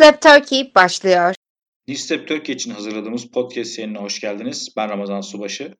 Newslab 0.00 0.20
Turkey 0.20 0.72
başlıyor. 0.74 1.34
Newslab 1.88 2.26
Turkey 2.26 2.54
için 2.54 2.70
hazırladığımız 2.70 3.30
podcast 3.30 3.70
seninle 3.70 3.98
hoş 3.98 4.20
geldiniz. 4.20 4.68
Ben 4.76 4.88
Ramazan 4.88 5.20
Subaşı. 5.20 5.74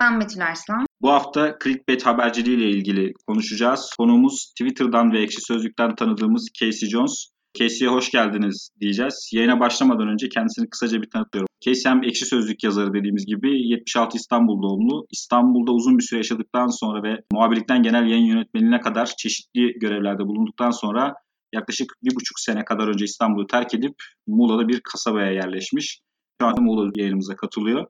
Ben 0.00 0.20
Betül 0.20 0.46
Arslan. 0.46 0.86
Bu 1.02 1.10
hafta 1.10 1.58
clickbait 1.64 2.06
haberciliği 2.06 2.56
ile 2.56 2.70
ilgili 2.70 3.12
konuşacağız. 3.26 3.90
Konuğumuz 3.98 4.52
Twitter'dan 4.58 5.12
ve 5.12 5.22
Ekşi 5.22 5.40
Sözlük'ten 5.40 5.94
tanıdığımız 5.94 6.48
Casey 6.60 6.88
Jones. 6.88 7.30
Casey'e 7.58 7.90
hoş 7.90 8.10
geldiniz 8.10 8.70
diyeceğiz. 8.80 9.30
Yayına 9.32 9.60
başlamadan 9.60 10.08
önce 10.08 10.28
kendisini 10.28 10.70
kısaca 10.70 11.02
bir 11.02 11.10
tanıtıyorum. 11.10 11.48
Casey 11.60 11.92
hem 11.92 12.04
Ekşi 12.04 12.26
Sözlük 12.26 12.64
yazarı 12.64 12.94
dediğimiz 12.94 13.26
gibi 13.26 13.68
76 13.68 14.16
İstanbul 14.16 14.62
doğumlu. 14.62 15.06
İstanbul'da 15.10 15.72
uzun 15.72 15.98
bir 15.98 16.02
süre 16.02 16.18
yaşadıktan 16.18 16.68
sonra 16.80 17.02
ve 17.02 17.20
muhabirlikten 17.32 17.82
genel 17.82 18.06
yayın 18.06 18.26
yönetmenine 18.26 18.80
kadar 18.80 19.06
çeşitli 19.06 19.72
görevlerde 19.80 20.22
bulunduktan 20.22 20.70
sonra 20.70 21.14
yaklaşık 21.56 21.92
bir 22.02 22.14
buçuk 22.14 22.40
sene 22.40 22.64
kadar 22.64 22.88
önce 22.88 23.04
İstanbul'u 23.04 23.46
terk 23.46 23.74
edip 23.74 23.94
Muğla'da 24.26 24.68
bir 24.68 24.80
kasabaya 24.80 25.32
yerleşmiş. 25.32 26.00
Şu 26.40 26.46
anda 26.46 26.60
Muğla 26.60 26.90
yayınımıza 26.94 27.36
katılıyor. 27.36 27.86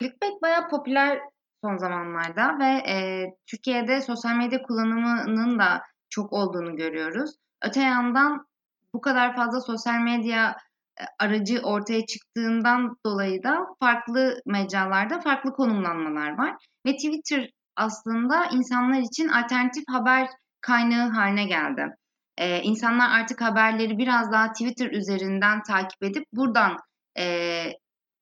Clickbait 0.00 0.42
bayağı 0.42 0.68
popüler 0.68 1.20
son 1.64 1.76
zamanlarda 1.76 2.58
ve 2.58 2.90
e, 2.90 3.26
Türkiye'de 3.46 4.00
sosyal 4.00 4.36
medya 4.36 4.62
kullanımının 4.62 5.58
da 5.58 5.82
çok 6.10 6.32
olduğunu 6.32 6.76
görüyoruz. 6.76 7.30
Öte 7.62 7.80
yandan 7.80 8.46
bu 8.94 9.00
kadar 9.00 9.36
fazla 9.36 9.60
sosyal 9.60 10.00
medya 10.00 10.56
e, 11.00 11.04
aracı 11.18 11.60
ortaya 11.62 12.06
çıktığından 12.06 12.96
dolayı 13.06 13.42
da 13.42 13.66
farklı 13.80 14.40
mecralarda 14.46 15.20
farklı 15.20 15.52
konumlanmalar 15.52 16.38
var. 16.38 16.56
Ve 16.86 16.96
Twitter 16.96 17.50
aslında 17.76 18.46
insanlar 18.46 19.00
için 19.00 19.28
alternatif 19.28 19.84
haber 19.88 20.28
kaynağı 20.60 21.10
haline 21.10 21.44
geldi. 21.44 21.96
Ee, 22.38 22.62
insanlar 22.62 23.20
artık 23.20 23.40
haberleri 23.40 23.98
biraz 23.98 24.32
daha 24.32 24.52
Twitter 24.52 24.90
üzerinden 24.90 25.62
takip 25.62 26.02
edip 26.02 26.24
buradan 26.32 26.76
e, 27.18 27.64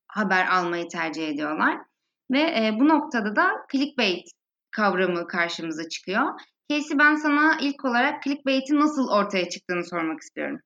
haber 0.08 0.46
almayı 0.46 0.88
tercih 0.88 1.28
ediyorlar. 1.28 1.78
Ve 2.30 2.40
e, 2.40 2.76
bu 2.80 2.88
noktada 2.88 3.36
da 3.36 3.50
clickbait 3.72 4.28
kavramı 4.70 5.26
karşımıza 5.26 5.88
çıkıyor. 5.88 6.24
Casey 6.70 6.98
ben 6.98 7.14
sana 7.14 7.58
ilk 7.60 7.84
olarak 7.84 8.22
clickbait'in 8.22 8.80
nasıl 8.80 9.08
ortaya 9.08 9.48
çıktığını 9.48 9.84
sormak 9.84 10.20
istiyorum. 10.20 10.60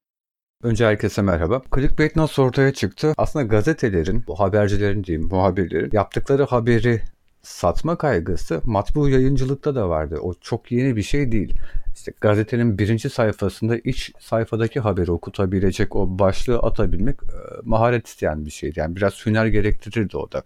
Önce 0.63 0.87
herkese 0.87 1.23
merhaba. 1.23 1.63
Clickbait 1.75 2.17
nasıl 2.17 2.43
ortaya 2.43 2.73
çıktı? 2.73 3.15
Aslında 3.17 3.45
gazetelerin, 3.45 4.25
bu 4.27 4.41
habercilerin 4.41 5.05
diyeyim, 5.05 5.29
muhabirlerin 5.29 5.91
yaptıkları 5.93 6.45
haberi 6.45 7.03
satma 7.43 7.99
kaygısı 7.99 8.63
matbu 8.65 9.09
yayıncılıkta 9.09 9.75
da 9.75 9.89
vardı. 9.89 10.19
O 10.23 10.35
çok 10.35 10.73
yeni 10.73 10.97
bir 10.97 11.03
şey 11.03 11.33
değil. 11.33 11.55
İşte 11.99 12.13
gazetenin 12.21 12.79
birinci 12.79 13.11
sayfasında 13.11 13.79
iç 13.79 14.13
sayfadaki 14.21 14.81
haberi 14.81 15.11
okutabilecek 15.13 15.97
o 15.97 16.19
başlığı 16.19 16.59
atabilmek 16.59 17.17
e, 17.23 17.37
maharet 17.63 18.07
isteyen 18.07 18.47
bir 18.47 18.51
şeydi. 18.51 18.81
Yani 18.81 18.97
biraz 18.97 19.27
hüner 19.27 19.47
gerektirirdi 19.47 20.17
o 20.17 20.33
da 20.33 20.43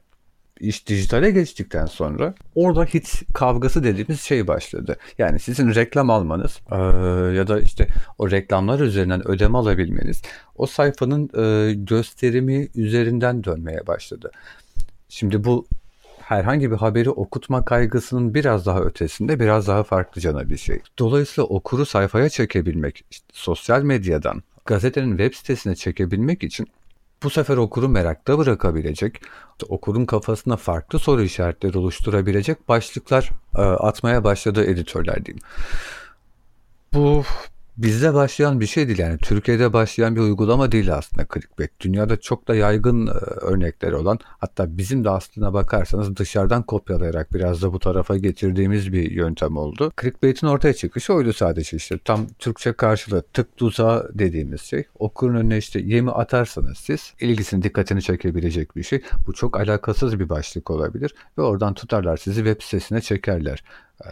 iş 0.60 0.88
dijitale 0.88 1.30
geçtikten 1.30 1.86
sonra 1.86 2.34
orada 2.54 2.84
hit 2.84 3.22
kavgası 3.34 3.84
dediğimiz 3.84 4.20
şey 4.20 4.46
başladı. 4.48 4.96
Yani 5.18 5.38
sizin 5.38 5.74
reklam 5.74 6.10
almanız 6.10 6.60
e, 6.70 6.76
ya 7.36 7.46
da 7.46 7.60
işte 7.60 7.86
o 8.18 8.30
reklamlar 8.30 8.80
üzerinden 8.80 9.28
ödeme 9.28 9.58
alabilmeniz 9.58 10.22
o 10.56 10.66
sayfanın 10.66 11.30
e, 11.42 11.74
gösterimi 11.74 12.68
üzerinden 12.74 13.44
dönmeye 13.44 13.86
başladı. 13.86 14.30
Şimdi 15.08 15.44
bu 15.44 15.66
herhangi 16.36 16.70
bir 16.70 16.76
haberi 16.76 17.10
okutma 17.10 17.64
kaygısının 17.64 18.34
biraz 18.34 18.66
daha 18.66 18.80
ötesinde 18.80 19.40
biraz 19.40 19.68
daha 19.68 19.82
farklı 19.82 20.20
cana 20.20 20.50
bir 20.50 20.56
şey. 20.56 20.80
Dolayısıyla 20.98 21.48
okuru 21.48 21.86
sayfaya 21.86 22.28
çekebilmek, 22.28 23.04
işte 23.10 23.26
sosyal 23.32 23.82
medyadan 23.82 24.42
gazetenin 24.64 25.10
web 25.10 25.34
sitesine 25.34 25.74
çekebilmek 25.74 26.42
için 26.42 26.66
bu 27.22 27.30
sefer 27.30 27.56
okuru 27.56 27.88
merakta 27.88 28.38
bırakabilecek, 28.38 29.22
okurun 29.68 30.06
kafasına 30.06 30.56
farklı 30.56 30.98
soru 30.98 31.22
işaretleri 31.22 31.78
oluşturabilecek 31.78 32.68
başlıklar 32.68 33.30
e, 33.56 33.60
atmaya 33.60 34.24
başladı 34.24 34.64
editörler 34.64 35.24
diyeyim. 35.24 35.42
Bu 36.94 37.22
bizde 37.76 38.14
başlayan 38.14 38.60
bir 38.60 38.66
şey 38.66 38.88
değil 38.88 38.98
yani 38.98 39.18
Türkiye'de 39.18 39.72
başlayan 39.72 40.16
bir 40.16 40.20
uygulama 40.20 40.72
değil 40.72 40.94
aslında 40.94 41.26
clickbait. 41.34 41.70
Dünyada 41.80 42.20
çok 42.20 42.48
da 42.48 42.54
yaygın 42.54 43.06
e, 43.06 43.10
örnekleri 43.40 43.96
olan 43.96 44.18
hatta 44.24 44.78
bizim 44.78 45.04
de 45.04 45.10
aslına 45.10 45.54
bakarsanız 45.54 46.16
dışarıdan 46.16 46.62
kopyalayarak 46.62 47.34
biraz 47.34 47.62
da 47.62 47.72
bu 47.72 47.78
tarafa 47.78 48.16
getirdiğimiz 48.16 48.92
bir 48.92 49.10
yöntem 49.10 49.56
oldu. 49.56 49.92
Clickbait'in 50.00 50.46
ortaya 50.46 50.74
çıkışı 50.74 51.14
oydu 51.14 51.32
sadece 51.32 51.76
işte 51.76 51.98
tam 51.98 52.26
Türkçe 52.38 52.72
karşılığı 52.72 53.22
tık 53.22 53.56
tuzağı 53.56 54.10
dediğimiz 54.14 54.60
şey. 54.60 54.84
Okurun 54.98 55.34
önüne 55.34 55.58
işte 55.58 55.80
yemi 55.80 56.10
atarsanız 56.10 56.78
siz 56.78 57.14
ilgisini 57.20 57.62
dikkatini 57.62 58.02
çekebilecek 58.02 58.76
bir 58.76 58.82
şey. 58.82 59.02
Bu 59.26 59.32
çok 59.32 59.60
alakasız 59.60 60.20
bir 60.20 60.28
başlık 60.28 60.70
olabilir 60.70 61.14
ve 61.38 61.42
oradan 61.42 61.74
tutarlar 61.74 62.16
sizi 62.16 62.36
web 62.36 62.62
sitesine 62.62 63.00
çekerler. 63.00 63.64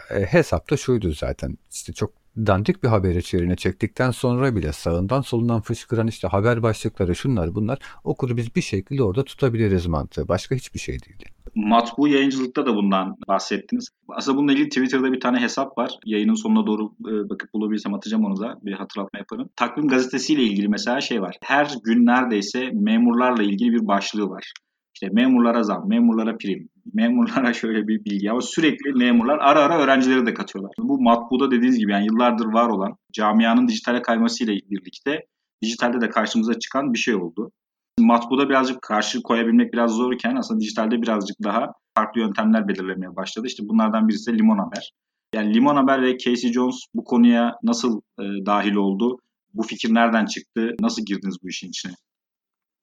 E, 0.09 0.25
hesap 0.25 0.71
da 0.71 0.77
şuydu 0.77 1.13
zaten 1.13 1.57
işte 1.71 1.93
çok 1.93 2.20
dandik 2.37 2.83
bir 2.83 2.87
haber 2.87 3.15
içeriğine 3.15 3.55
çektikten 3.55 4.11
sonra 4.11 4.55
bile 4.55 4.73
sağından 4.73 5.21
solundan 5.21 5.61
fışkıran 5.61 6.07
işte 6.07 6.27
haber 6.27 6.63
başlıkları 6.63 7.15
şunlar 7.15 7.55
bunlar 7.55 7.79
okuru 8.03 8.37
biz 8.37 8.55
bir 8.55 8.61
şekilde 8.61 9.03
orada 9.03 9.23
tutabiliriz 9.23 9.87
mantığı. 9.87 10.27
Başka 10.27 10.55
hiçbir 10.55 10.79
şey 10.79 10.99
değil. 10.99 11.25
Matbu 11.55 12.07
yayıncılıkta 12.07 12.65
da 12.65 12.75
bundan 12.75 13.17
bahsettiniz. 13.27 13.89
Aslında 14.09 14.37
bununla 14.37 14.51
ilgili 14.51 14.69
Twitter'da 14.69 15.13
bir 15.13 15.19
tane 15.19 15.39
hesap 15.39 15.77
var. 15.77 15.91
Yayının 16.05 16.33
sonuna 16.33 16.67
doğru 16.67 16.93
e, 17.01 17.29
bakıp 17.29 17.53
bulabilirsem 17.53 17.93
atacağım 17.93 18.25
onu 18.25 18.39
da. 18.39 18.59
Bir 18.63 18.73
hatırlatma 18.73 19.19
yaparım. 19.19 19.49
Takvim 19.55 19.87
gazetesiyle 19.87 20.43
ilgili 20.43 20.67
mesela 20.67 21.01
şey 21.01 21.21
var. 21.21 21.37
Her 21.43 21.73
gün 21.83 22.05
neredeyse 22.05 22.69
memurlarla 22.73 23.43
ilgili 23.43 23.71
bir 23.71 23.87
başlığı 23.87 24.29
var. 24.29 24.53
İşte 24.93 25.09
memurlara 25.13 25.63
zam, 25.63 25.89
memurlara 25.89 26.37
prim, 26.37 26.69
memurlara 26.93 27.53
şöyle 27.53 27.87
bir 27.87 28.05
bilgi 28.05 28.31
ama 28.31 28.41
sürekli 28.41 28.93
memurlar 28.93 29.37
ara 29.41 29.59
ara 29.59 29.79
öğrencileri 29.79 30.25
de 30.25 30.33
katıyorlar. 30.33 30.71
Bu 30.79 31.01
matbuda 31.01 31.51
dediğiniz 31.51 31.79
gibi 31.79 31.91
yani 31.91 32.05
yıllardır 32.05 32.45
var 32.45 32.69
olan 32.69 32.95
camianın 33.13 33.67
dijitale 33.67 34.01
kaymasıyla 34.01 34.53
birlikte 34.53 35.25
dijitalde 35.61 36.01
de 36.01 36.09
karşımıza 36.09 36.59
çıkan 36.59 36.93
bir 36.93 36.99
şey 36.99 37.15
oldu. 37.15 37.51
Matbuda 37.99 38.49
birazcık 38.49 38.81
karşı 38.81 39.21
koyabilmek 39.21 39.73
biraz 39.73 39.91
zorken 39.91 40.35
aslında 40.35 40.59
dijitalde 40.59 41.01
birazcık 41.01 41.37
daha 41.43 41.67
farklı 41.95 42.21
yöntemler 42.21 42.67
belirlemeye 42.67 43.15
başladı. 43.15 43.47
İşte 43.47 43.63
bunlardan 43.67 44.07
birisi 44.07 44.33
de 44.33 44.37
Limon 44.37 44.57
Haber. 44.57 44.91
Yani 45.35 45.53
Limon 45.53 45.75
Haber 45.75 46.01
ve 46.01 46.17
Casey 46.17 46.53
Jones 46.53 46.75
bu 46.93 47.03
konuya 47.03 47.55
nasıl 47.63 48.01
e, 48.19 48.23
dahil 48.45 48.75
oldu? 48.75 49.17
Bu 49.53 49.63
fikir 49.63 49.93
nereden 49.93 50.25
çıktı? 50.25 50.75
Nasıl 50.79 51.05
girdiniz 51.05 51.37
bu 51.43 51.49
işin 51.49 51.69
içine? 51.69 51.93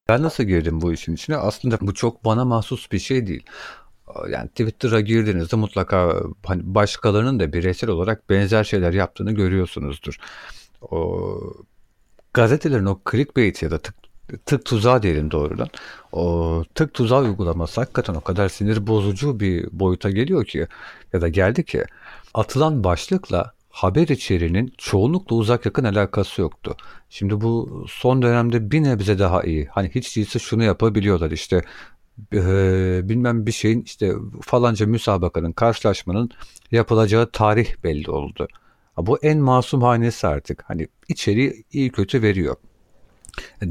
Ben 0.09 0.23
nasıl 0.23 0.45
girdim 0.45 0.81
bu 0.81 0.93
işin 0.93 1.15
içine? 1.15 1.37
Aslında 1.37 1.79
bu 1.81 1.95
çok 1.95 2.25
bana 2.25 2.45
mahsus 2.45 2.93
bir 2.93 2.99
şey 2.99 3.27
değil. 3.27 3.43
Yani 4.31 4.49
Twitter'a 4.49 5.01
girdiğinizde 5.01 5.57
mutlaka 5.57 6.15
hani 6.47 6.63
başkalarının 6.65 7.41
da 7.41 7.53
bireysel 7.53 7.91
olarak 7.91 8.31
benzer 8.31 8.65
şeyler 8.65 8.93
yaptığını 8.93 9.33
görüyorsunuzdur. 9.33 10.17
O 10.91 11.41
gazetelerin 12.35 12.87
o 12.87 13.01
clickbait 13.11 13.63
ya 13.63 13.71
da 13.71 13.79
tık, 13.79 13.95
tık 14.47 14.65
tuzağı 14.65 15.03
diyelim 15.03 15.31
doğrudan. 15.31 15.69
O 16.13 16.65
tık 16.75 16.95
tuzağı 16.95 17.23
uygulaması 17.23 17.81
hakikaten 17.81 18.15
o 18.15 18.21
kadar 18.21 18.49
sinir 18.49 18.87
bozucu 18.87 19.41
bir 19.41 19.69
boyuta 19.73 20.11
geliyor 20.11 20.45
ki 20.45 20.67
ya 21.13 21.21
da 21.21 21.29
geldi 21.29 21.65
ki 21.65 21.85
atılan 22.35 22.85
başlıkla 22.85 23.53
haber 23.71 24.09
içeriğinin 24.09 24.73
çoğunlukla 24.79 25.37
uzak 25.37 25.67
yakın 25.67 25.85
alakası 25.85 26.41
yoktu. 26.41 26.77
Şimdi 27.11 27.41
bu 27.41 27.85
son 27.89 28.23
dönemde 28.23 28.71
bir 28.71 28.83
nebze 28.83 29.19
daha 29.19 29.43
iyi. 29.43 29.67
Hani 29.67 29.91
hiç 29.95 30.17
değilse 30.17 30.39
şunu 30.39 30.65
yapabiliyorlar 30.65 31.31
işte 31.31 31.63
e, 32.33 33.09
bilmem 33.09 33.47
bir 33.47 33.53
şeyin 33.53 33.83
işte 33.83 34.13
falanca 34.43 34.87
müsabakanın 34.87 35.53
karşılaşmanın 35.53 36.31
yapılacağı 36.73 37.31
tarih 37.31 37.75
belli 37.85 38.11
oldu. 38.11 38.49
Bu 38.97 39.19
en 39.19 39.39
masum 39.39 39.83
hanesi 39.83 40.27
artık. 40.27 40.65
Hani 40.67 40.89
içeriği 41.09 41.65
iyi 41.73 41.93
kötü 41.93 42.23
veriyor. 42.23 42.57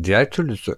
Diğer 0.04 0.32
türlüsü 0.32 0.76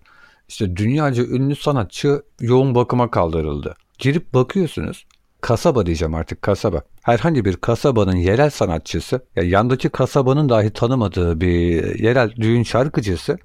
işte 0.48 0.76
dünyaca 0.76 1.24
ünlü 1.24 1.56
sanatçı 1.56 2.24
yoğun 2.40 2.76
bakıma 2.76 3.12
kaldırıldı. 3.12 3.76
Girip 3.98 4.34
bakıyorsunuz 4.34 5.06
kasaba 5.42 5.86
diyeceğim 5.86 6.16
artık 6.16 6.42
kasaba. 6.42 6.82
Herhangi 7.04 7.46
bir 7.46 7.56
kasabanın 7.56 8.16
yerel 8.16 8.50
sanatçısı, 8.50 9.26
ya 9.36 9.44
yandaki 9.44 9.90
kasabanın 9.90 10.50
dahi 10.50 10.70
tanımadığı 10.70 11.42
bir 11.42 12.00
yerel 12.00 12.36
düğün 12.36 12.64
şarkıcısı 12.64 13.38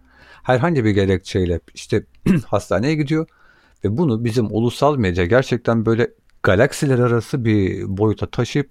herhangi 0.42 0.84
bir 0.84 0.90
gerekçeyle 0.90 1.60
işte 1.74 2.04
hastaneye 2.46 2.94
gidiyor 2.94 3.26
ve 3.84 3.96
bunu 3.96 4.24
bizim 4.24 4.46
ulusal 4.50 4.96
medya 4.96 5.24
gerçekten 5.24 5.86
böyle 5.86 6.10
galaksiler 6.42 6.98
arası 6.98 7.44
bir 7.44 7.84
boyuta 7.96 8.26
taşıyıp 8.26 8.70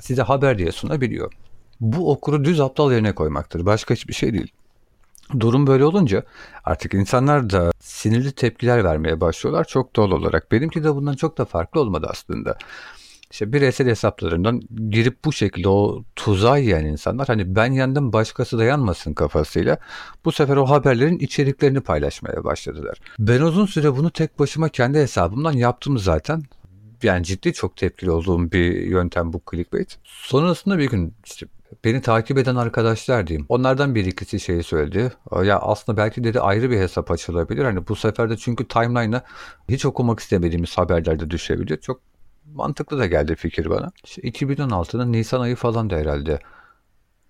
size 0.00 0.22
haber 0.22 0.58
diye 0.58 0.72
sunabiliyor. 0.72 1.32
Bu 1.80 2.10
okuru 2.12 2.44
düz 2.44 2.60
aptal 2.60 2.92
yerine 2.92 3.14
koymaktır. 3.14 3.66
Başka 3.66 3.94
hiçbir 3.94 4.14
şey 4.14 4.32
değil. 4.32 4.52
Durum 5.40 5.66
böyle 5.66 5.84
olunca 5.84 6.22
artık 6.64 6.94
insanlar 6.94 7.50
da 7.50 7.72
sinirli 7.80 8.32
tepkiler 8.32 8.84
vermeye 8.84 9.20
başlıyorlar 9.20 9.64
çok 9.64 9.96
doğal 9.96 10.10
olarak. 10.10 10.52
Benimki 10.52 10.84
de 10.84 10.94
bundan 10.94 11.14
çok 11.14 11.38
da 11.38 11.44
farklı 11.44 11.80
olmadı 11.80 12.06
aslında. 12.10 12.56
İşte 13.32 13.52
bireysel 13.52 13.86
hesaplarından 13.86 14.60
girip 14.90 15.24
bu 15.24 15.32
şekilde 15.32 15.68
o 15.68 16.04
tuzağa 16.16 16.58
yiyen 16.58 16.84
insanlar 16.84 17.26
hani 17.26 17.56
ben 17.56 17.72
yandım 17.72 18.12
başkası 18.12 18.58
da 18.58 18.64
yanmasın 18.64 19.14
kafasıyla 19.14 19.78
bu 20.24 20.32
sefer 20.32 20.56
o 20.56 20.66
haberlerin 20.66 21.18
içeriklerini 21.18 21.80
paylaşmaya 21.80 22.44
başladılar. 22.44 22.98
Ben 23.18 23.40
uzun 23.40 23.66
süre 23.66 23.96
bunu 23.96 24.10
tek 24.10 24.38
başıma 24.38 24.68
kendi 24.68 24.98
hesabımdan 24.98 25.52
yaptım 25.52 25.98
zaten. 25.98 26.42
Yani 27.02 27.24
ciddi 27.24 27.52
çok 27.52 27.76
tepkili 27.76 28.10
olduğum 28.10 28.52
bir 28.52 28.72
yöntem 28.72 29.32
bu 29.32 29.42
clickbait. 29.50 29.98
Sonrasında 30.04 30.78
bir 30.78 30.90
gün 30.90 31.14
işte 31.26 31.46
beni 31.84 32.02
takip 32.02 32.38
eden 32.38 32.56
arkadaşlar 32.56 33.26
diyeyim. 33.26 33.46
Onlardan 33.48 33.94
bir 33.94 34.04
ikisi 34.04 34.40
şeyi 34.40 34.62
söyledi. 34.62 35.12
Ya 35.44 35.58
aslında 35.58 35.96
belki 35.98 36.24
dedi 36.24 36.40
ayrı 36.40 36.70
bir 36.70 36.78
hesap 36.78 37.10
açılabilir. 37.10 37.64
Hani 37.64 37.88
bu 37.88 37.96
sefer 37.96 38.30
de 38.30 38.36
çünkü 38.36 38.68
timeline'a 38.68 39.22
hiç 39.68 39.86
okumak 39.86 40.20
istemediğimiz 40.20 40.78
haberler 40.78 41.20
de 41.20 41.30
düşebiliyor. 41.30 41.80
Çok 41.80 42.11
mantıklı 42.46 42.98
da 42.98 43.06
geldi 43.06 43.36
fikir 43.36 43.70
bana. 43.70 43.90
İşte 44.04 44.22
2016'nın 44.22 45.12
Nisan 45.12 45.40
ayı 45.40 45.56
falan 45.56 45.90
da 45.90 45.96
herhalde. 45.96 46.38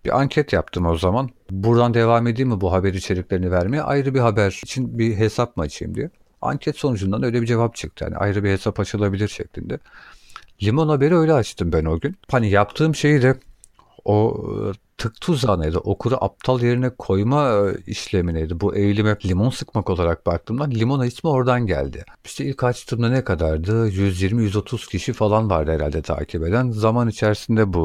Bir 0.04 0.20
anket 0.20 0.52
yaptım 0.52 0.86
o 0.86 0.96
zaman. 0.96 1.30
Buradan 1.50 1.94
devam 1.94 2.26
edeyim 2.26 2.48
mi 2.48 2.60
bu 2.60 2.72
haber 2.72 2.94
içeriklerini 2.94 3.50
vermeye? 3.50 3.82
Ayrı 3.82 4.14
bir 4.14 4.20
haber 4.20 4.60
için 4.64 4.98
bir 4.98 5.16
hesap 5.16 5.56
mı 5.56 5.62
açayım 5.62 5.94
diye. 5.94 6.10
Anket 6.42 6.78
sonucundan 6.78 7.22
öyle 7.22 7.42
bir 7.42 7.46
cevap 7.46 7.74
çıktı. 7.74 8.04
Yani 8.04 8.16
ayrı 8.16 8.44
bir 8.44 8.50
hesap 8.50 8.80
açılabilir 8.80 9.28
şeklinde. 9.28 9.78
Limon 10.62 10.88
haberi 10.88 11.16
öyle 11.16 11.32
açtım 11.32 11.72
ben 11.72 11.84
o 11.84 12.00
gün. 12.00 12.16
Hani 12.30 12.50
yaptığım 12.50 12.94
şeyi 12.94 13.22
de 13.22 13.36
o 14.04 14.44
e, 14.50 14.72
tık 14.98 15.20
tuzağıydı. 15.20 15.78
Okuru 15.78 16.16
aptal 16.20 16.62
yerine 16.62 16.90
koyma 16.90 17.48
e, 17.48 17.76
işlemi 17.86 18.34
neydi? 18.34 18.60
Bu 18.60 18.76
eğilime 18.76 19.16
limon 19.24 19.50
sıkmak 19.50 19.90
olarak 19.90 20.26
baktığımda 20.26 20.64
limona 20.64 21.06
ismi 21.06 21.30
oradan 21.30 21.66
geldi. 21.66 22.04
İşte 22.24 22.44
ilk 22.44 22.64
açtığımda 22.64 23.08
ne 23.08 23.24
kadardı? 23.24 23.88
120-130 23.88 24.88
kişi 24.88 25.12
falan 25.12 25.50
vardı 25.50 25.72
herhalde 25.72 26.02
takip 26.02 26.42
eden. 26.42 26.70
Zaman 26.70 27.08
içerisinde 27.08 27.72
bu 27.72 27.80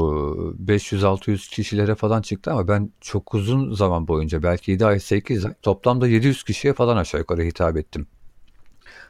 500-600 0.65 1.49
kişilere 1.49 1.95
falan 1.95 2.21
çıktı 2.21 2.51
ama 2.51 2.67
ben 2.67 2.91
çok 3.01 3.33
uzun 3.33 3.73
zaman 3.73 4.07
boyunca 4.07 4.43
belki 4.43 4.71
7 4.71 4.85
ay 4.85 4.99
8 4.99 5.45
ay 5.45 5.53
toplamda 5.61 6.07
700 6.07 6.43
kişiye 6.43 6.73
falan 6.73 6.97
aşağı 6.97 7.21
yukarı 7.21 7.41
hitap 7.43 7.77
ettim. 7.77 8.07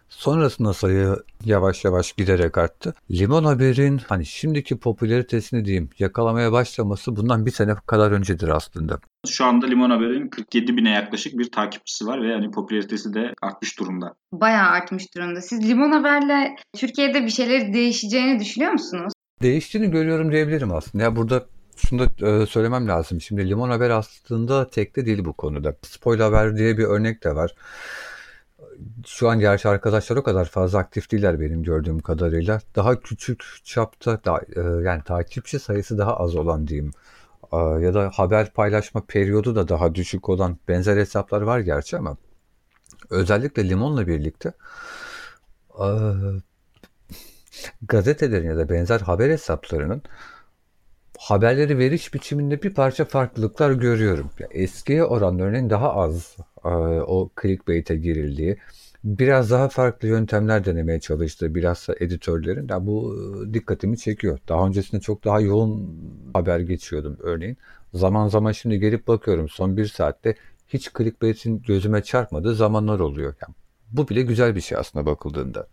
Sonrasında 0.10 0.74
sayı 0.74 1.16
yavaş 1.46 1.86
yavaş 1.86 2.14
giderek 2.14 2.58
arttı. 2.58 2.94
Limon 3.12 3.44
Haber'in 3.44 3.98
hani 3.98 4.26
şimdiki 4.26 4.80
popülaritesini 4.80 5.66
diyeyim 5.66 5.90
yakalamaya 6.00 6.52
başlaması 6.52 7.16
bundan 7.16 7.46
bir 7.46 7.52
sene 7.52 7.76
kadar 7.86 8.12
öncedir 8.12 8.48
aslında. 8.48 9.00
Şu 9.28 9.46
anda 9.46 9.66
Limon 9.66 9.90
Haber'in 9.90 10.28
47 10.28 10.78
bine 10.78 10.90
yaklaşık 10.90 11.40
bir 11.40 11.52
takipçisi 11.52 12.06
var 12.08 12.22
ve 12.22 12.34
hani 12.34 12.52
popülaritesi 12.52 13.14
de 13.14 13.34
artmış 13.42 13.80
durumda. 13.80 14.14
Bayağı 14.32 14.68
artmış 14.68 15.16
durumda. 15.16 15.42
Siz 15.42 15.70
Limon 15.70 15.92
Haber'le 15.92 16.56
Türkiye'de 16.76 17.24
bir 17.24 17.30
şeyler 17.30 17.74
değişeceğini 17.74 18.40
düşünüyor 18.40 18.72
musunuz? 18.72 19.14
Değiştiğini 19.42 19.92
görüyorum 19.92 20.32
diyebilirim 20.32 20.74
aslında. 20.74 21.04
Ya 21.04 21.16
burada 21.16 21.46
şunu 21.78 22.00
da 22.00 22.28
e, 22.28 22.46
söylemem 22.46 22.88
lazım. 22.88 23.22
Şimdi 23.22 23.50
Limon 23.50 23.70
Haber 23.70 23.90
aslında 23.90 24.70
tek 24.70 24.96
de 24.96 25.06
değil 25.06 25.26
bu 25.26 25.34
konuda. 25.34 25.76
Spoiler 25.82 26.24
Haber 26.24 26.58
diye 26.58 26.78
bir 26.78 26.84
örnek 26.84 27.24
de 27.24 27.36
var 27.36 27.56
şu 29.06 29.30
an 29.30 29.40
gerçi 29.40 29.70
arkadaşlar 29.70 30.18
o 30.18 30.24
kadar 30.24 30.46
fazla 30.46 30.80
aktif 30.80 31.12
değiller 31.12 31.40
benim 31.40 31.64
gördüğüm 31.64 32.00
kadarıyla. 32.00 32.62
Daha 32.76 33.00
küçük 33.00 33.44
çapta 33.64 34.24
da, 34.26 34.42
e, 34.56 34.84
yani 34.84 35.04
takipçi 35.04 35.60
sayısı 35.60 35.98
daha 35.98 36.18
az 36.18 36.36
olan 36.36 36.68
diyeyim. 36.68 36.92
E, 37.54 37.58
ya 37.58 37.94
da 37.94 38.12
haber 38.14 38.54
paylaşma 38.54 39.06
periyodu 39.06 39.56
da 39.56 39.68
daha 39.68 39.96
düşük 39.96 40.30
olan 40.30 40.58
benzer 40.68 40.98
hesaplar 40.98 41.42
var 41.42 41.60
gerçi 41.60 41.98
ama 41.98 42.18
özellikle 43.10 43.70
Limon'la 43.70 44.08
birlikte 44.08 44.54
e, 45.80 45.88
gazetelerin 47.82 48.50
ya 48.50 48.58
da 48.58 48.70
benzer 48.70 49.00
haber 49.00 49.30
hesaplarının 49.30 50.02
haberleri 51.18 51.78
veriş 51.78 52.14
biçiminde 52.14 52.64
bir 52.64 52.74
parça 52.74 53.06
farklılıklar 53.06 53.72
görüyorum. 53.72 54.30
Eskiye 54.52 55.04
oranla 55.04 55.70
daha 55.70 55.94
az 55.94 56.38
e, 56.66 56.70
o 57.02 57.30
clickbait'e 57.42 57.96
girildiği, 57.96 58.58
biraz 59.04 59.52
daha 59.52 59.70
farklı 59.70 60.08
yöntemler 60.08 60.66
denemeye 60.66 61.00
çalıştığı 61.00 61.56
biraz 61.56 61.88
da 61.88 61.96
editörlerin 62.00 62.68
yani 62.70 62.88
bu 62.88 63.16
e, 63.50 63.54
dikkatimi 63.54 63.98
çekiyor. 63.98 64.40
Daha 64.50 64.68
öncesinde 64.68 65.02
çok 65.02 65.24
daha 65.26 65.40
yoğun 65.40 66.00
haber 66.34 66.60
geçiyordum 66.60 67.18
örneğin. 67.20 67.58
Zaman 67.94 68.28
zaman 68.28 68.52
şimdi 68.52 68.80
gelip 68.80 69.08
bakıyorum 69.08 69.50
son 69.50 69.78
bir 69.78 69.86
saatte 69.86 70.36
hiç 70.68 70.92
clickbait'in 70.98 71.62
gözüme 71.62 72.04
çarpmadığı 72.04 72.56
zamanlar 72.56 73.00
oluyor. 73.00 73.36
Yani 73.42 73.56
bu 73.92 74.10
bile 74.10 74.22
güzel 74.22 74.56
bir 74.56 74.62
şey 74.62 74.78
aslında 74.78 75.06
bakıldığında. 75.06 75.68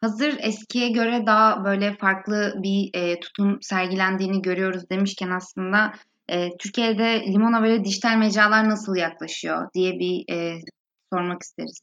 Hazır 0.00 0.38
eskiye 0.40 0.88
göre 0.88 1.26
daha 1.26 1.64
böyle 1.64 1.96
farklı 1.96 2.54
bir 2.62 2.90
e, 2.94 3.20
tutum 3.20 3.58
sergilendiğini 3.62 4.42
görüyoruz 4.42 4.90
demişken 4.90 5.30
aslında 5.30 5.92
e, 6.28 6.56
Türkiye'de 6.56 7.26
limon 7.32 7.52
haberi 7.52 7.84
dijital 7.84 8.16
mecralar 8.16 8.68
nasıl 8.68 8.96
yaklaşıyor 8.96 9.68
diye 9.74 9.92
bir 9.92 10.34
e, 10.34 10.60
sormak 11.12 11.42
isteriz. 11.42 11.80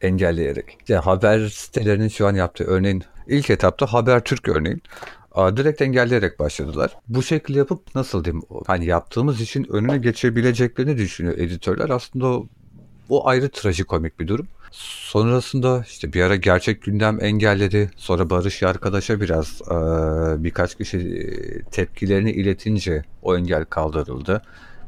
Engelleyerek. 0.00 0.76
İşte 0.80 0.94
haber 0.94 1.48
sitelerinin 1.48 2.08
şu 2.08 2.26
an 2.26 2.34
yaptığı 2.34 2.64
örneğin 2.64 3.04
ilk 3.26 3.50
etapta 3.50 3.86
Haber 3.86 4.24
Türk 4.24 4.48
örneğin 4.48 4.82
direkt 5.36 5.82
engelleyerek 5.82 6.38
başladılar. 6.38 6.96
Bu 7.08 7.22
şekilde 7.22 7.58
yapıp 7.58 7.94
nasıl 7.94 8.24
diyeyim 8.24 8.42
hani 8.66 8.86
yaptığımız 8.86 9.40
için 9.40 9.66
önüne 9.72 9.98
geçebileceklerini 9.98 10.98
düşünüyor 10.98 11.38
editörler. 11.38 11.88
Aslında 11.88 12.26
o, 12.26 12.46
o 13.08 13.28
ayrı 13.28 13.50
trajikomik 13.50 14.20
bir 14.20 14.28
durum. 14.28 14.48
Sonrasında 14.70 15.84
işte 15.88 16.12
bir 16.12 16.22
ara 16.22 16.36
gerçek 16.36 16.82
gündem 16.82 17.18
engelledi. 17.24 17.90
Sonra 17.96 18.30
Barış 18.30 18.62
arkadaşa 18.62 19.20
biraz 19.20 19.62
e, 19.62 19.74
birkaç 20.44 20.74
kişi 20.74 21.62
tepkilerini 21.70 22.30
iletince 22.30 23.04
o 23.22 23.36
engel 23.36 23.64
kaldırıldı. 23.64 24.42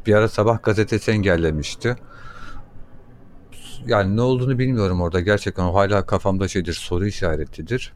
Bir 0.07 0.15
ara 0.15 0.29
sabah 0.29 0.63
gazetesi 0.63 1.11
engellemişti. 1.11 1.97
Yani 3.87 4.17
ne 4.17 4.21
olduğunu 4.21 4.59
bilmiyorum 4.59 5.01
orada. 5.01 5.21
Gerçekten 5.21 5.65
o 5.65 5.75
hala 5.75 6.07
kafamda 6.07 6.49
şeydir, 6.49 6.73
soru 6.73 7.07
işaretidir. 7.07 7.93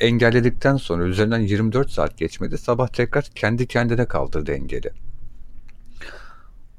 Engelledikten 0.00 0.76
sonra 0.76 1.04
üzerinden 1.04 1.40
24 1.40 1.90
saat 1.90 2.18
geçmedi. 2.18 2.58
Sabah 2.58 2.88
tekrar 2.88 3.24
kendi 3.24 3.66
kendine 3.66 4.06
kaldırdı 4.06 4.52
engeli. 4.52 4.90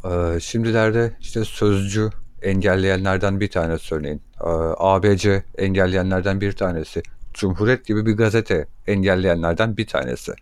Ee, 0.06 0.40
şimdilerde 0.40 1.18
işte 1.20 1.46
sözcü 1.46 2.10
engelleyenlerden 2.46 3.40
bir 3.40 3.50
tanesi 3.50 3.96
örneğin. 3.96 4.22
Ee, 4.42 4.48
ABC 4.78 5.44
engelleyenlerden 5.58 6.42
bir 6.42 6.52
tanesi. 6.52 7.04
Cumhuriyet 7.34 7.86
gibi 7.86 8.06
bir 8.06 8.18
gazete 8.18 8.68
engelleyenlerden 8.88 9.78
bir 9.78 9.88
tanesi. 9.88 10.34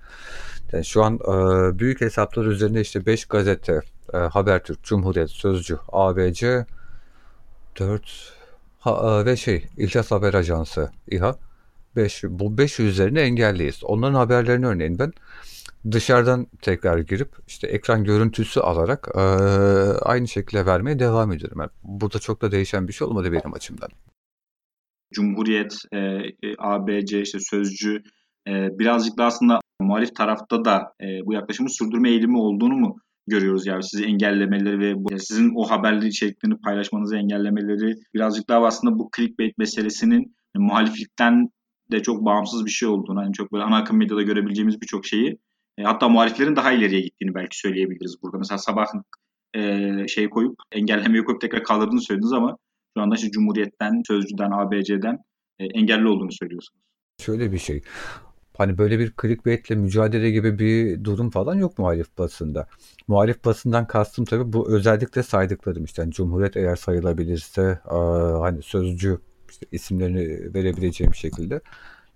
Yani 0.74 0.86
şu 0.86 1.04
an 1.04 1.16
e, 1.16 1.80
büyük 1.80 2.01
hesaplar 2.01 2.46
üzerinde 2.46 2.82
işte 2.82 3.06
5 3.06 3.25
gazete, 3.25 3.82
e, 4.13 4.18
Habertürk, 4.18 4.84
Cumhuriyet, 4.84 5.30
Sözcü, 5.30 5.78
ABC, 5.92 6.66
4 7.80 8.34
ha, 8.80 9.22
e, 9.22 9.25
ve 9.25 9.36
şey 9.38 9.66
İhlas 9.78 10.12
Haber 10.12 10.34
Ajansı, 10.34 10.92
İHA. 11.08 11.36
5, 11.96 12.24
bu 12.24 12.58
5 12.58 12.80
üzerine 12.80 13.22
engelliyiz. 13.22 13.84
Onların 13.84 14.13
haberlerini 14.13 14.68
örneğin 14.68 15.00
ben 15.00 15.13
dışarıdan 15.92 16.48
tekrar 16.62 16.98
girip 16.98 17.36
işte 17.48 17.68
ekran 17.68 18.04
görüntüsü 18.04 18.60
alarak 18.60 19.08
e, 19.16 19.20
aynı 20.02 20.28
şekilde 20.28 20.66
vermeye 20.66 21.00
devam 21.00 21.32
ediyorum. 21.32 21.58
Yani 21.60 21.70
burada 21.84 22.20
çok 22.20 22.42
da 22.42 22.52
değişen 22.52 22.88
bir 22.88 22.94
şey 22.94 23.08
olmadı 23.08 23.32
benim 23.32 23.54
açımdan. 23.54 23.90
Cumhuriyet, 25.13 25.75
e, 25.94 26.20
ABC, 26.58 27.22
işte 27.22 27.40
Sözcü 27.40 28.04
e, 28.48 28.52
birazcık 28.80 29.18
da 29.18 29.25
aslında 29.25 29.60
muhalif 29.82 30.16
tarafta 30.16 30.66
da 30.66 30.94
e, 31.02 31.25
bu 31.25 31.34
yaklaşımı 31.34 31.70
sürdürme 31.70 32.10
eğilimi 32.10 32.38
olduğunu 32.38 32.75
mu 32.75 32.98
görüyoruz 33.28 33.68
yani 33.68 33.84
sizi 33.84 34.06
engellemeleri 34.06 34.80
ve 34.80 34.96
bu, 34.96 35.20
sizin 35.20 35.52
o 35.56 35.72
haberli 35.72 36.08
içeriklerini 36.08 36.62
paylaşmanızı 36.62 37.18
engellemeleri 37.18 37.96
birazcık 38.13 38.50
daha 38.50 38.66
aslında 38.66 39.00
bu 39.00 39.10
clickbait 39.18 39.58
meselesinin 39.58 40.36
e, 40.56 40.60
muhaliflikten 40.60 41.50
de 41.92 42.02
çok 42.02 42.25
bağımsız 42.25 42.66
bir 42.66 42.72
şey 42.72 42.90
olduğunu 42.90 43.20
hani 43.20 43.34
çok 43.34 43.54
böyle 43.54 43.63
ana 43.63 43.78
akım 43.78 43.98
medyada 43.98 44.22
görebileceğimiz 44.22 44.82
birçok 44.82 45.06
şeyi 45.06 45.38
e, 45.77 45.84
hatta 45.84 46.10
muhaliflerin 46.10 46.56
daha 46.56 46.72
ileriye 46.72 47.01
gittiğini 47.01 47.36
belki 47.36 47.58
söyleyebiliriz 47.58 48.15
burada. 48.24 48.38
Mesela 48.38 48.58
sabah 48.58 48.88
e, 49.56 50.08
şey 50.08 50.30
koyup 50.30 50.56
engellemeyi 50.72 51.24
koyup 51.24 51.42
tekrar 51.42 51.63
kaldırdığını 51.63 52.01
söylediniz 52.01 52.34
ama 52.34 52.58
şu 52.98 53.03
anda 53.03 53.15
işte 53.15 53.32
Cumhuriyet'ten, 53.32 54.01
Sözcü'den, 54.08 54.51
ABC'den 54.51 55.18
e, 55.60 55.65
engelli 55.65 56.08
olduğunu 56.08 56.32
söylüyorsunuz. 56.32 56.82
Şöyle 57.22 57.51
bir 57.51 57.58
şey. 57.58 57.82
Hani 58.58 58.77
böyle 58.77 59.00
bir 59.00 59.13
clickbaitle 59.22 59.75
mücadele 59.75 60.32
gibi 60.32 60.60
bir 60.60 61.03
durum 61.03 61.30
falan 61.30 61.56
yok 61.56 61.80
muhalif 61.80 62.18
basında. 62.18 62.68
Muhalif 63.08 63.46
basından 63.46 63.88
kastım 63.88 64.25
tabii 64.25 64.53
bu 64.53 64.72
özellikle 64.72 65.24
saydıklarım 65.24 65.84
işte. 65.84 66.01
Yani 66.01 66.12
Cumhuriyet 66.12 66.58
eğer 66.58 66.75
sayılabilirse 66.75 67.80
hani 68.39 68.62
sözcü 68.62 69.20
işte 69.50 69.65
isimlerini 69.72 70.53
verebileceğim 70.53 71.15
şekilde 71.15 71.62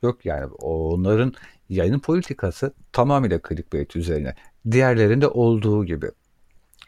yok 0.02 0.26
yani 0.26 0.46
onların 0.46 1.34
yayının 1.70 2.00
politikası 2.00 2.74
tamamıyla 2.92 3.40
clickbait 3.50 3.96
üzerine. 3.96 4.36
Diğerlerinde 4.72 5.28
olduğu 5.28 5.86
gibi. 5.86 6.12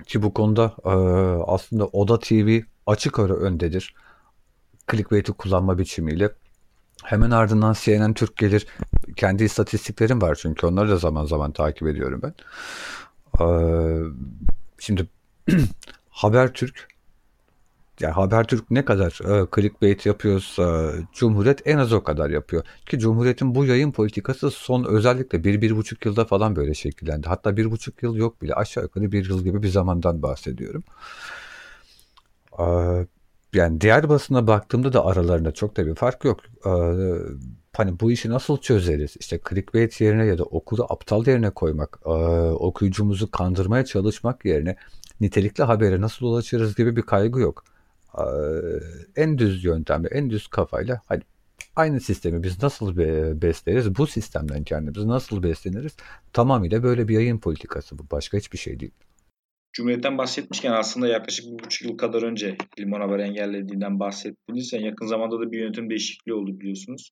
Ki 0.05 0.23
bu 0.23 0.33
konuda 0.33 0.75
aslında 1.47 1.87
Oda 1.87 2.19
TV 2.19 2.59
açık 2.85 3.19
ara 3.19 3.33
öndedir. 3.33 3.95
Clickbait'i 4.91 5.33
kullanma 5.33 5.77
biçimiyle. 5.77 6.29
Hemen 7.03 7.31
ardından 7.31 7.75
CNN 7.79 8.13
Türk 8.13 8.37
gelir. 8.37 8.67
Kendi 9.15 9.43
istatistiklerim 9.43 10.21
var 10.21 10.37
çünkü 10.41 10.67
onları 10.67 10.89
da 10.89 10.97
zaman 10.97 11.25
zaman 11.25 11.51
takip 11.51 11.87
ediyorum 11.87 12.21
ben. 12.23 12.33
Ee, 13.41 14.01
şimdi 14.79 15.07
Habertürk 16.09 16.87
yani 17.99 18.13
Habertürk 18.13 18.71
ne 18.71 18.85
kadar 18.85 19.41
e, 19.41 19.47
clickbait 19.55 20.05
yapıyorsa 20.05 20.91
Cumhuriyet 21.13 21.67
en 21.67 21.77
az 21.77 21.93
o 21.93 22.03
kadar 22.03 22.29
yapıyor. 22.29 22.63
Ki 22.85 22.99
Cumhuriyet'in 22.99 23.55
bu 23.55 23.65
yayın 23.65 23.91
politikası 23.91 24.51
son 24.51 24.83
özellikle 24.83 25.43
bir, 25.43 25.61
bir 25.61 25.77
buçuk 25.77 26.05
yılda 26.05 26.25
falan 26.25 26.55
böyle 26.55 26.73
şekillendi. 26.73 27.27
Hatta 27.27 27.57
bir 27.57 27.71
buçuk 27.71 28.03
yıl 28.03 28.15
yok 28.15 28.41
bile 28.41 28.53
aşağı 28.53 28.83
yukarı 28.83 29.11
bir 29.11 29.29
yıl 29.29 29.43
gibi 29.43 29.63
bir 29.63 29.67
zamandan 29.67 30.21
bahsediyorum. 30.21 30.83
Ee, 32.59 32.63
yani 33.53 33.81
diğer 33.81 34.09
basına 34.09 34.47
baktığımda 34.47 34.93
da 34.93 35.05
aralarında 35.05 35.51
çok 35.51 35.77
da 35.77 35.85
bir 35.85 35.95
fark 35.95 36.25
yok. 36.25 36.39
Ee, 36.65 36.69
hani 37.77 37.99
bu 37.99 38.11
işi 38.11 38.29
nasıl 38.29 38.57
çözeriz? 38.57 39.15
İşte 39.19 39.39
clickbait 39.49 40.01
yerine 40.01 40.25
ya 40.25 40.37
da 40.37 40.43
okuru 40.43 40.83
aptal 40.89 41.27
yerine 41.27 41.49
koymak, 41.49 41.99
e, 42.05 42.09
okuyucumuzu 42.09 43.31
kandırmaya 43.31 43.85
çalışmak 43.85 44.45
yerine 44.45 44.75
nitelikli 45.21 45.63
habere 45.63 46.01
nasıl 46.01 46.25
ulaşırız 46.25 46.75
gibi 46.75 46.95
bir 46.95 47.01
kaygı 47.01 47.39
yok. 47.39 47.63
En 49.15 49.37
düz 49.37 49.63
yöntemle, 49.63 50.07
en 50.11 50.29
düz 50.29 50.47
kafayla 50.47 51.01
hani 51.05 51.21
aynı 51.75 52.01
sistemi 52.01 52.43
biz 52.43 52.63
nasıl 52.63 52.97
besleriz? 53.41 53.95
Bu 53.95 54.07
sistemden 54.07 54.63
kendimizi 54.63 55.07
nasıl 55.07 55.43
besleniriz? 55.43 55.97
Tamamıyla 56.33 56.83
böyle 56.83 57.07
bir 57.07 57.13
yayın 57.13 57.39
politikası 57.39 57.99
bu. 57.99 58.03
Başka 58.11 58.37
hiçbir 58.37 58.57
şey 58.57 58.79
değil. 58.79 58.91
Cumhuriyet'ten 59.73 60.17
bahsetmişken 60.17 60.71
aslında 60.71 61.07
yaklaşık 61.07 61.45
bir 61.45 61.63
buçuk 61.63 61.89
yıl 61.89 61.97
kadar 61.97 62.23
önce 62.23 62.57
Limon 62.79 63.01
Haber 63.01 63.19
engellediğinden 63.19 63.99
bahsettiniz. 63.99 64.73
Yani 64.73 64.85
yakın 64.85 65.05
zamanda 65.05 65.39
da 65.39 65.51
bir 65.51 65.59
yönetim 65.59 65.89
değişikliği 65.89 66.33
oldu 66.33 66.59
biliyorsunuz. 66.59 67.11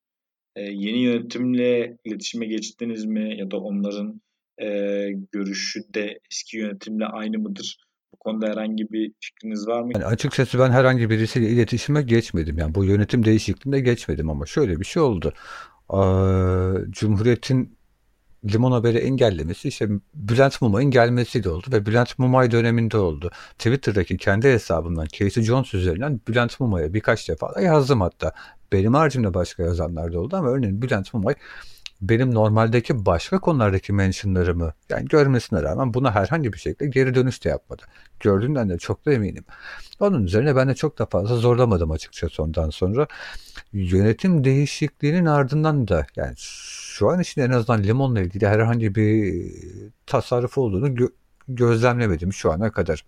Ee, 0.56 0.62
yeni 0.62 1.00
yönetimle 1.00 1.98
iletişime 2.06 2.46
geçtiniz 2.46 3.06
mi 3.06 3.38
ya 3.40 3.52
da 3.52 3.58
onların 3.58 4.22
e, 4.62 4.68
görüşü 5.32 5.94
de 5.94 6.20
eski 6.32 6.58
yönetimle 6.58 7.06
aynı 7.06 7.40
mıdır? 7.40 7.87
Bu 8.14 8.18
konuda 8.18 8.48
herhangi 8.48 8.92
bir 8.92 9.12
fikriniz 9.20 9.68
var 9.68 9.82
mı? 9.82 9.92
Yani 9.94 10.06
açıkçası 10.06 10.60
ben 10.60 10.72
herhangi 10.72 11.10
birisiyle 11.10 11.50
iletişime 11.50 12.02
geçmedim. 12.02 12.58
Yani 12.58 12.76
bu 12.76 12.86
yönetim 12.86 13.26
değişikliğinde 13.26 13.80
geçmedim 13.80 14.30
ama 14.30 14.46
şöyle 14.46 14.80
bir 14.80 14.86
şey 14.86 15.02
oldu. 15.02 15.34
Ee, 15.94 15.98
Cumhuriyet'in 16.92 17.78
Limon 18.46 18.72
Haber'i 18.72 18.98
engellemesi 18.98 19.68
işte 19.68 19.90
Bülent 20.14 20.62
Mumay'ın 20.62 20.92
gelmesiyle 20.92 21.50
oldu 21.50 21.66
ve 21.72 21.86
Bülent 21.86 22.20
Mumay 22.20 22.52
döneminde 22.52 22.98
oldu. 22.98 23.32
Twitter'daki 23.58 24.18
kendi 24.18 24.48
hesabımdan 24.48 25.08
Casey 25.14 25.44
Jones 25.44 25.74
üzerinden 25.74 26.22
Bülent 26.28 26.60
Mumay'a 26.60 26.94
birkaç 26.94 27.30
defa 27.30 27.56
da 27.56 27.62
yazdım 27.62 28.02
hatta. 28.02 28.32
Benim 28.72 28.94
haricimde 28.94 29.34
başka 29.34 29.64
yazanlar 29.64 30.14
da 30.14 30.20
oldu 30.20 30.36
ama 30.36 30.50
örneğin 30.50 30.82
Bülent 30.82 31.14
Mumay 31.14 31.36
benim 32.02 32.34
normaldeki 32.34 33.06
başka 33.06 33.40
konulardaki 33.40 33.94
mentionlarımı 33.94 34.74
yani 34.90 35.06
görmesine 35.06 35.62
rağmen 35.62 35.94
buna 35.94 36.16
herhangi 36.16 36.54
bir 36.54 36.58
şekilde 36.58 36.88
geri 36.90 37.16
dönüş 37.16 37.44
de 37.46 37.50
yapmadı. 37.50 37.84
Gördüğünden 38.20 38.70
de 38.70 38.78
çok 38.78 39.06
da 39.06 39.14
eminim. 39.14 39.46
Onun 40.00 40.24
üzerine 40.24 40.56
ben 40.56 40.68
de 40.70 40.76
çok 40.76 41.00
da 41.00 41.06
fazla 41.06 41.36
zorlamadım 41.36 41.92
açıkçası 41.92 42.44
ondan 42.44 42.70
sonra. 42.70 43.08
Yönetim 43.74 44.44
değişikliğinin 44.44 45.26
ardından 45.26 45.88
da 45.88 46.08
yani 46.16 46.34
şu 46.38 47.10
an 47.10 47.20
için 47.20 47.42
en 47.42 47.50
azından 47.50 47.84
limonla 47.84 48.22
ilgili 48.22 48.48
herhangi 48.48 48.96
bir 48.96 49.46
tasarruf 50.06 50.58
olduğunu 50.58 50.88
gö- 50.88 51.14
gözlemlemedim 51.48 52.34
şu 52.34 52.52
ana 52.52 52.72
kadar. 52.72 53.06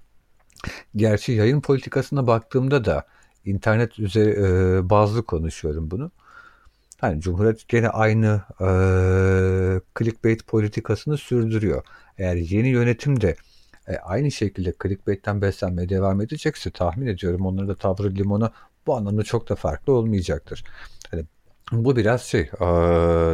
Gerçi 0.96 1.32
yayın 1.32 1.62
politikasına 1.62 2.28
baktığımda 2.28 2.86
da 2.86 3.08
internet 3.46 4.00
üzeri 4.00 4.30
e, 4.30 4.90
bazlı 4.90 5.24
konuşuyorum 5.24 5.92
bunu. 5.92 6.12
Hani 7.02 7.22
Cumhuriyet 7.22 7.68
gene 7.68 7.90
aynı 7.90 8.42
e, 8.62 8.68
clickbait 10.00 10.48
politikasını 10.48 11.18
sürdürüyor. 11.18 11.84
Eğer 12.18 12.36
yeni 12.36 12.68
yönetim 12.68 13.22
de 13.22 13.36
e, 13.88 13.98
aynı 13.98 14.32
şekilde 14.32 14.74
clickbait'ten 14.84 15.42
beslenmeye 15.42 15.90
devam 15.90 16.22
edecekse 16.22 16.72
tahmin 16.72 17.08
ediyorum 17.08 17.46
onların 17.46 17.70
da 17.70 17.76
tavrı 17.76 18.16
limonu 18.16 18.52
bu 18.88 18.96
anlamda 18.96 19.24
çok 19.24 19.50
da 19.50 19.56
farklı 19.56 19.94
olmayacaktır. 19.94 20.64
Hani 21.12 21.26
bu 21.72 21.96
biraz 21.96 22.22
şey 22.22 22.42
e, 22.62 22.66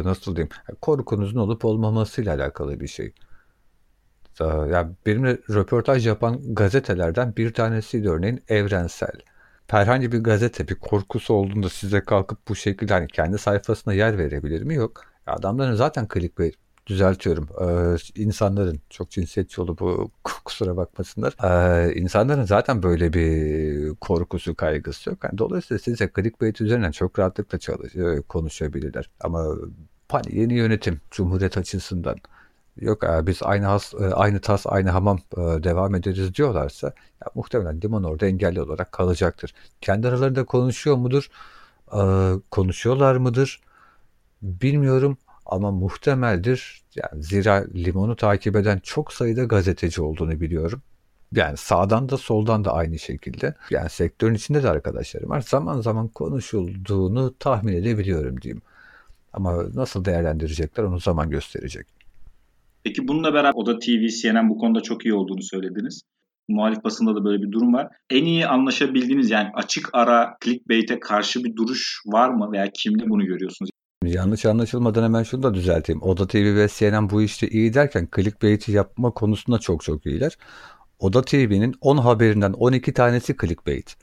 nasıl 0.04 0.36
diyeyim 0.36 0.50
korkunuzun 0.80 1.40
olup 1.40 1.64
olmamasıyla 1.64 2.34
alakalı 2.34 2.80
bir 2.80 2.88
şey. 2.88 3.12
E, 4.40 4.44
yani 4.44 4.92
benimle 5.06 5.38
röportaj 5.50 6.06
yapan 6.06 6.54
gazetelerden 6.54 7.36
bir 7.36 7.54
tanesiydi 7.54 8.10
örneğin 8.10 8.42
Evrensel 8.48 9.20
herhangi 9.68 10.12
bir 10.12 10.18
gazete 10.18 10.68
bir 10.68 10.74
korkusu 10.74 11.34
olduğunda 11.34 11.68
size 11.68 12.00
kalkıp 12.00 12.48
bu 12.48 12.56
şekilde 12.56 12.92
hani 12.92 13.06
kendi 13.06 13.38
sayfasına 13.38 13.94
yer 13.94 14.18
verebilir 14.18 14.62
mi? 14.62 14.74
Yok. 14.74 15.00
Adamların 15.26 15.74
zaten 15.74 16.08
clickbait 16.14 16.54
düzeltiyorum. 16.86 17.48
Ee, 17.60 18.22
insanların 18.22 18.80
çok 18.90 19.10
cinsiyetçi 19.10 19.60
olup 19.60 19.80
bu 19.80 20.10
kusura 20.44 20.76
bakmasınlar. 20.76 21.36
Ee, 21.44 21.94
insanların 21.94 22.44
zaten 22.44 22.82
böyle 22.82 23.12
bir 23.12 23.94
korkusu, 23.94 24.54
kaygısı 24.54 25.10
yok. 25.10 25.24
Yani 25.24 25.38
dolayısıyla 25.38 25.78
size 25.78 26.10
clickbait 26.16 26.60
üzerinden 26.60 26.90
çok 26.90 27.18
rahatlıkla 27.18 27.58
çalış, 27.58 27.96
e, 27.96 28.22
konuşabilirler. 28.28 29.10
Ama 29.20 29.46
hani 30.08 30.38
yeni 30.38 30.54
yönetim 30.54 31.00
Cumhuriyet 31.10 31.58
açısından 31.58 32.16
yok 32.80 33.04
abi 33.04 33.26
biz 33.26 33.42
aynı 33.42 33.66
has, 33.66 33.94
e, 33.94 34.14
aynı 34.14 34.40
tas 34.40 34.66
aynı 34.66 34.90
hamam 34.90 35.18
e, 35.32 35.40
devam 35.40 35.94
ederiz 35.94 36.34
diyorlarsa 36.34 36.86
ya, 37.24 37.30
muhtemelen 37.34 37.80
Limon 37.80 38.02
orada 38.02 38.26
engelli 38.26 38.60
olarak 38.62 38.92
kalacaktır. 38.92 39.54
Kendi 39.80 40.08
aralarında 40.08 40.44
konuşuyor 40.44 40.96
mudur? 40.96 41.28
E, 41.92 42.00
konuşuyorlar 42.50 43.16
mıdır? 43.16 43.60
Bilmiyorum 44.42 45.18
ama 45.46 45.70
muhtemeldir. 45.70 46.82
Yani 46.94 47.22
zira 47.22 47.64
Limon'u 47.74 48.16
takip 48.16 48.56
eden 48.56 48.78
çok 48.78 49.12
sayıda 49.12 49.44
gazeteci 49.44 50.02
olduğunu 50.02 50.40
biliyorum. 50.40 50.82
Yani 51.32 51.56
sağdan 51.56 52.08
da 52.08 52.16
soldan 52.16 52.64
da 52.64 52.72
aynı 52.74 52.98
şekilde. 52.98 53.54
Yani 53.70 53.90
sektörün 53.90 54.34
içinde 54.34 54.62
de 54.62 54.70
arkadaşlarım 54.70 55.30
var. 55.30 55.40
Zaman 55.40 55.80
zaman 55.80 56.08
konuşulduğunu 56.08 57.34
tahmin 57.38 57.72
edebiliyorum 57.72 58.42
diyeyim. 58.42 58.62
Ama 59.32 59.64
nasıl 59.74 60.04
değerlendirecekler 60.04 60.84
onu 60.84 61.00
zaman 61.00 61.30
gösterecek. 61.30 61.95
Peki 62.86 63.08
bununla 63.08 63.34
beraber 63.34 63.52
Oda 63.54 63.78
TV, 63.78 64.06
CNN 64.22 64.48
bu 64.48 64.58
konuda 64.58 64.80
çok 64.80 65.04
iyi 65.04 65.14
olduğunu 65.14 65.42
söylediniz. 65.42 66.02
Muhalif 66.48 66.84
basında 66.84 67.14
da 67.16 67.24
böyle 67.24 67.42
bir 67.42 67.52
durum 67.52 67.74
var. 67.74 67.88
En 68.10 68.24
iyi 68.24 68.46
anlaşabildiğiniz 68.46 69.30
yani 69.30 69.48
açık 69.54 69.90
ara 69.92 70.36
clickbait'e 70.44 71.00
karşı 71.00 71.44
bir 71.44 71.56
duruş 71.56 72.00
var 72.06 72.28
mı 72.30 72.52
veya 72.52 72.70
kimde 72.74 73.08
bunu 73.08 73.24
görüyorsunuz? 73.26 73.70
Yanlış 74.04 74.46
anlaşılmadan 74.46 75.02
hemen 75.02 75.22
şunu 75.22 75.42
da 75.42 75.54
düzelteyim. 75.54 76.02
Oda 76.02 76.26
TV 76.26 76.56
ve 76.56 76.68
CNN 76.78 77.10
bu 77.10 77.22
işte 77.22 77.48
iyi 77.48 77.74
derken 77.74 78.08
clickbait'i 78.16 78.72
yapma 78.72 79.10
konusunda 79.10 79.58
çok 79.58 79.82
çok 79.82 80.06
iyiler. 80.06 80.38
Oda 80.98 81.22
TV'nin 81.22 81.74
10 81.80 81.96
haberinden 81.96 82.52
12 82.52 82.92
tanesi 82.92 83.36
clickbait. 83.40 83.96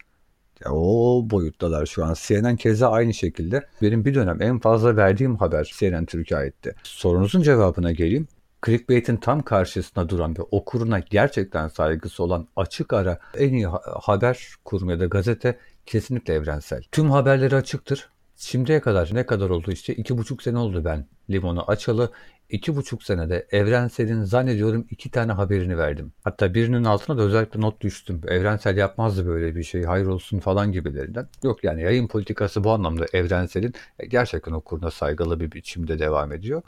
Ya 0.66 0.72
o 0.72 1.22
boyuttalar 1.30 1.86
şu 1.86 2.06
an. 2.06 2.16
CNN 2.28 2.56
keza 2.56 2.92
aynı 2.92 3.14
şekilde. 3.14 3.68
Benim 3.82 4.06
bir 4.06 4.16
dönem 4.16 4.42
en 4.42 4.60
fazla 4.60 4.96
verdiğim 4.96 5.36
haber 5.36 5.74
CNN 5.80 6.06
Türkiye 6.06 6.40
aitti. 6.40 6.76
Sorunuzun 6.84 7.42
cevabına 7.42 7.92
geleyim 7.92 8.28
clickbait'in 8.66 9.18
tam 9.18 9.42
karşısında 9.42 10.10
duran 10.10 10.38
ve 10.38 10.42
okuruna 10.42 11.00
gerçekten 11.00 11.68
saygısı 11.68 12.24
olan 12.24 12.48
açık 12.56 12.94
ara 12.94 13.20
en 13.38 13.54
iyi 13.54 13.68
haber 14.02 14.48
kurum 14.66 14.90
ya 14.90 15.00
da 15.00 15.06
gazete 15.06 15.60
kesinlikle 15.86 16.34
evrensel. 16.34 16.84
Tüm 16.92 17.12
haberleri 17.12 17.56
açıktır. 17.56 18.10
Şimdiye 18.46 18.82
kadar 18.82 19.10
ne 19.14 19.26
kadar 19.26 19.50
oldu 19.50 19.72
işte 19.72 19.96
iki 19.96 20.18
buçuk 20.18 20.44
sene 20.44 20.58
oldu 20.58 20.86
ben 20.86 21.08
limonu 21.30 21.72
açalı. 21.72 22.12
iki 22.50 22.76
buçuk 22.76 23.04
senede 23.04 23.48
Evrensel'in 23.52 24.24
zannediyorum 24.24 24.88
iki 24.90 25.12
tane 25.12 25.32
haberini 25.32 25.78
verdim. 25.78 26.14
Hatta 26.24 26.54
birinin 26.54 26.84
altına 26.84 27.18
da 27.18 27.22
özellikle 27.22 27.62
not 27.62 27.82
düştüm. 27.82 28.22
Evrensel 28.28 28.78
yapmazdı 28.78 29.26
böyle 29.28 29.56
bir 29.56 29.64
şey 29.64 29.84
hayır 29.84 30.06
olsun 30.06 30.40
falan 30.40 30.72
gibilerinden. 30.72 31.28
Yok 31.44 31.64
yani 31.64 31.82
yayın 31.82 32.08
politikası 32.08 32.64
bu 32.64 32.72
anlamda 32.72 33.06
Evrensel'in 33.14 33.74
gerçekten 34.08 34.52
okuruna 34.52 34.92
saygılı 34.92 35.40
bir 35.40 35.52
biçimde 35.52 36.00
devam 36.00 36.32
ediyor. 36.32 36.62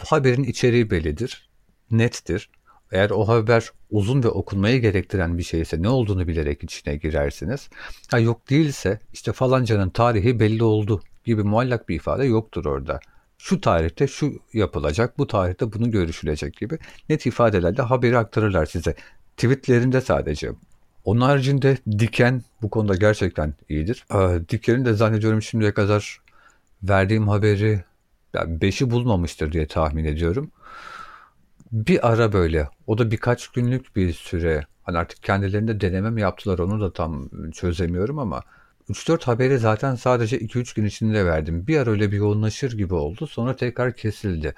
Bu 0.00 0.04
haberin 0.04 0.44
içeriği 0.44 0.90
bellidir, 0.90 1.48
nettir. 1.90 2.50
Eğer 2.94 3.10
o 3.10 3.28
haber 3.28 3.70
uzun 3.90 4.22
ve 4.22 4.28
okunmayı 4.28 4.80
gerektiren 4.80 5.38
bir 5.38 5.42
şeyse 5.42 5.82
ne 5.82 5.88
olduğunu 5.88 6.28
bilerek 6.28 6.64
içine 6.64 6.96
girersiniz. 6.96 7.68
Ha 8.10 8.18
yok 8.18 8.50
değilse 8.50 8.98
işte 9.12 9.32
falancanın 9.32 9.90
tarihi 9.90 10.40
belli 10.40 10.64
oldu 10.64 11.02
gibi 11.24 11.42
muallak 11.42 11.88
bir 11.88 11.96
ifade 11.96 12.24
yoktur 12.24 12.64
orada. 12.64 13.00
Şu 13.38 13.60
tarihte 13.60 14.06
şu 14.06 14.32
yapılacak, 14.52 15.18
bu 15.18 15.26
tarihte 15.26 15.72
bunu 15.72 15.90
görüşülecek 15.90 16.56
gibi 16.56 16.78
net 17.08 17.26
ifadelerle 17.26 17.82
haberi 17.82 18.18
aktarırlar 18.18 18.66
size. 18.66 18.94
Tweetlerinde 19.36 20.00
sadece. 20.00 20.50
Onun 21.04 21.20
haricinde 21.20 21.78
Diken 21.98 22.42
bu 22.62 22.70
konuda 22.70 22.94
gerçekten 22.94 23.54
iyidir. 23.68 24.04
Diken'in 24.48 24.84
de 24.84 24.94
zannediyorum 24.94 25.42
şimdiye 25.42 25.74
kadar 25.74 26.20
verdiğim 26.82 27.28
haberi 27.28 27.84
yani 28.34 28.60
beşi 28.60 28.90
bulmamıştır 28.90 29.52
diye 29.52 29.66
tahmin 29.66 30.04
ediyorum. 30.04 30.50
Bir 31.72 32.12
ara 32.12 32.32
böyle. 32.32 32.68
O 32.86 32.98
da 32.98 33.10
birkaç 33.10 33.48
günlük 33.48 33.96
bir 33.96 34.12
süre. 34.12 34.66
Hani 34.82 34.98
artık 34.98 35.22
kendilerinde 35.22 35.80
deneme 35.80 36.10
mi 36.10 36.20
yaptılar 36.20 36.58
onu 36.58 36.80
da 36.80 36.92
tam 36.92 37.28
çözemiyorum 37.50 38.18
ama 38.18 38.42
3-4 38.90 39.24
haberi 39.24 39.58
zaten 39.58 39.94
sadece 39.94 40.38
2-3 40.38 40.76
gün 40.76 40.84
içinde 40.84 41.26
verdim. 41.26 41.66
Bir 41.66 41.78
ara 41.78 41.90
öyle 41.90 42.12
bir 42.12 42.16
yoğunlaşır 42.16 42.78
gibi 42.78 42.94
oldu. 42.94 43.26
Sonra 43.26 43.56
tekrar 43.56 43.96
kesildi. 43.96 44.54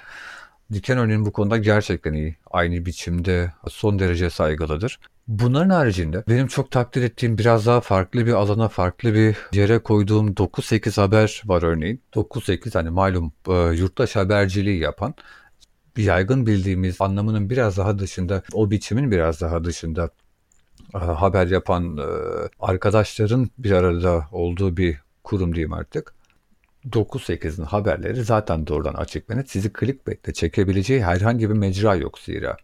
Diken 0.73 0.99
örneğin 0.99 1.27
bu 1.27 1.33
konuda 1.33 1.57
gerçekten 1.57 2.13
iyi. 2.13 2.37
Aynı 2.51 2.87
biçimde 2.87 3.53
son 3.69 3.99
derece 3.99 4.31
saygılıdır. 4.31 4.99
Bunların 5.29 5.71
haricinde 5.71 6.25
benim 6.29 6.47
çok 6.47 6.71
takdir 6.71 7.03
ettiğim 7.03 7.39
biraz 7.39 7.67
daha 7.67 7.81
farklı 7.81 8.27
bir 8.27 8.33
alana, 8.33 8.69
farklı 8.69 9.15
bir 9.15 9.37
yere 9.53 9.79
koyduğum 9.79 10.29
9-8 10.29 11.01
haber 11.01 11.43
var 11.45 11.63
örneğin. 11.63 12.03
9-8 12.15 12.75
hani 12.75 12.91
malum 12.91 13.33
e, 13.49 13.53
yurttaş 13.53 14.17
haberciliği 14.17 14.81
yapan 14.81 15.15
yaygın 16.03 16.47
bildiğimiz 16.47 17.00
anlamının 17.00 17.50
biraz 17.50 17.76
daha 17.76 17.99
dışında, 17.99 18.43
o 18.53 18.71
biçimin 18.71 19.11
biraz 19.11 19.41
daha 19.41 19.65
dışında 19.65 20.11
e, 20.95 20.99
haber 20.99 21.47
yapan 21.47 21.97
e, 21.97 22.07
arkadaşların 22.61 23.50
bir 23.59 23.71
arada 23.71 24.29
olduğu 24.33 24.76
bir 24.76 24.97
kurum 25.25 25.55
diyeyim 25.55 25.73
artık. 25.73 26.17
9-8'in 26.91 27.65
haberleri 27.65 28.25
zaten 28.25 28.67
doğrudan 28.67 28.95
açık 28.95 29.31
ve 29.31 29.37
net 29.37 29.50
sizi 29.50 29.73
clickbait'le 29.81 30.35
çekebileceği 30.35 31.05
herhangi 31.05 31.50
bir 31.50 31.55
mecra 31.55 31.95
yok 31.95 32.19
zira. 32.19 32.57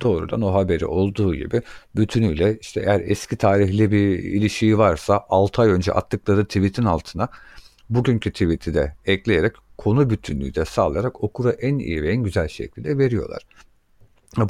Doğrudan 0.00 0.42
o 0.42 0.54
haberi 0.54 0.86
olduğu 0.86 1.34
gibi 1.34 1.62
bütünüyle 1.96 2.58
işte 2.60 2.80
eğer 2.80 3.00
eski 3.00 3.36
tarihli 3.36 3.92
bir 3.92 4.18
ilişiği 4.18 4.78
varsa 4.78 5.24
6 5.28 5.62
ay 5.62 5.68
önce 5.68 5.92
attıkları 5.92 6.44
tweet'in 6.44 6.84
altına 6.84 7.28
bugünkü 7.90 8.32
tweet'i 8.32 8.74
de 8.74 8.94
ekleyerek 9.06 9.52
konu 9.80 10.10
bütünlüğü 10.10 10.54
de 10.54 10.64
sağlayarak 10.64 11.24
okura 11.24 11.52
en 11.52 11.78
iyi 11.78 12.02
ve 12.02 12.12
en 12.12 12.22
güzel 12.22 12.48
şekilde 12.48 12.98
veriyorlar. 12.98 13.42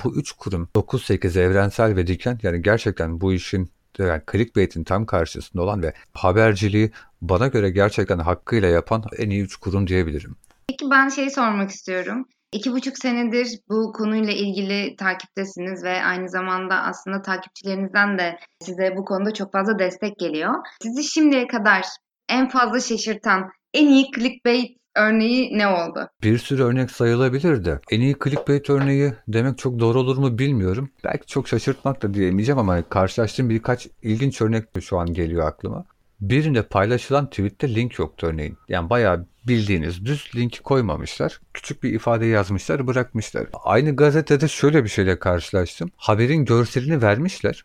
Bu 0.04 0.16
üç 0.16 0.32
kurum 0.32 0.68
9-8 0.74 1.40
evrensel 1.40 1.96
ve 1.96 2.06
diken 2.06 2.38
yani 2.42 2.62
gerçekten 2.62 3.20
bu 3.20 3.32
işin 3.32 3.70
yani 3.98 4.22
clickbait'in 4.32 4.84
tam 4.84 5.06
karşısında 5.06 5.62
olan 5.62 5.82
ve 5.82 5.92
haberciliği 6.14 6.90
bana 7.22 7.46
göre 7.46 7.70
gerçekten 7.70 8.18
hakkıyla 8.18 8.68
yapan 8.68 9.04
en 9.18 9.30
iyi 9.30 9.42
üç 9.42 9.56
kurum 9.56 9.86
diyebilirim. 9.86 10.36
Peki 10.68 10.90
ben 10.90 11.08
şey 11.08 11.30
sormak 11.30 11.70
istiyorum. 11.70 12.26
İki 12.52 12.72
buçuk 12.72 12.98
senedir 12.98 13.58
bu 13.68 13.92
konuyla 13.92 14.32
ilgili 14.32 14.96
takiptesiniz 14.96 15.84
ve 15.84 16.04
aynı 16.04 16.28
zamanda 16.28 16.82
aslında 16.82 17.22
takipçilerinizden 17.22 18.18
de 18.18 18.38
size 18.60 18.94
bu 18.96 19.04
konuda 19.04 19.34
çok 19.34 19.52
fazla 19.52 19.78
destek 19.78 20.18
geliyor. 20.18 20.54
Sizi 20.82 21.04
şimdiye 21.04 21.46
kadar 21.46 21.84
en 22.28 22.48
fazla 22.48 22.80
şaşırtan 22.80 23.50
en 23.74 23.86
iyi 23.86 24.10
clickbait 24.16 24.79
örneği 24.96 25.58
ne 25.58 25.66
oldu? 25.66 26.08
Bir 26.22 26.38
sürü 26.38 26.62
örnek 26.62 26.90
sayılabilir 26.90 27.64
de 27.64 27.80
en 27.90 28.00
iyi 28.00 28.16
clickbait 28.24 28.70
örneği 28.70 29.12
demek 29.28 29.58
çok 29.58 29.78
doğru 29.78 29.98
olur 29.98 30.16
mu 30.16 30.38
bilmiyorum. 30.38 30.90
Belki 31.04 31.26
çok 31.26 31.48
şaşırtmak 31.48 32.02
da 32.02 32.14
diyemeyeceğim 32.14 32.58
ama 32.58 32.88
karşılaştığım 32.88 33.50
birkaç 33.50 33.88
ilginç 34.02 34.40
örnek 34.40 34.76
de 34.76 34.80
şu 34.80 34.98
an 34.98 35.14
geliyor 35.14 35.48
aklıma. 35.48 35.84
Birinde 36.20 36.62
paylaşılan 36.62 37.30
tweette 37.30 37.74
link 37.74 37.98
yoktu 37.98 38.26
örneğin. 38.26 38.58
Yani 38.68 38.90
bayağı 38.90 39.26
bildiğiniz 39.48 40.04
düz 40.04 40.30
linki 40.36 40.62
koymamışlar. 40.62 41.40
Küçük 41.54 41.82
bir 41.82 41.92
ifade 41.92 42.26
yazmışlar 42.26 42.86
bırakmışlar. 42.86 43.46
Aynı 43.64 43.96
gazetede 43.96 44.48
şöyle 44.48 44.84
bir 44.84 44.88
şeyle 44.88 45.18
karşılaştım. 45.18 45.90
Haberin 45.96 46.44
görselini 46.44 47.02
vermişler. 47.02 47.64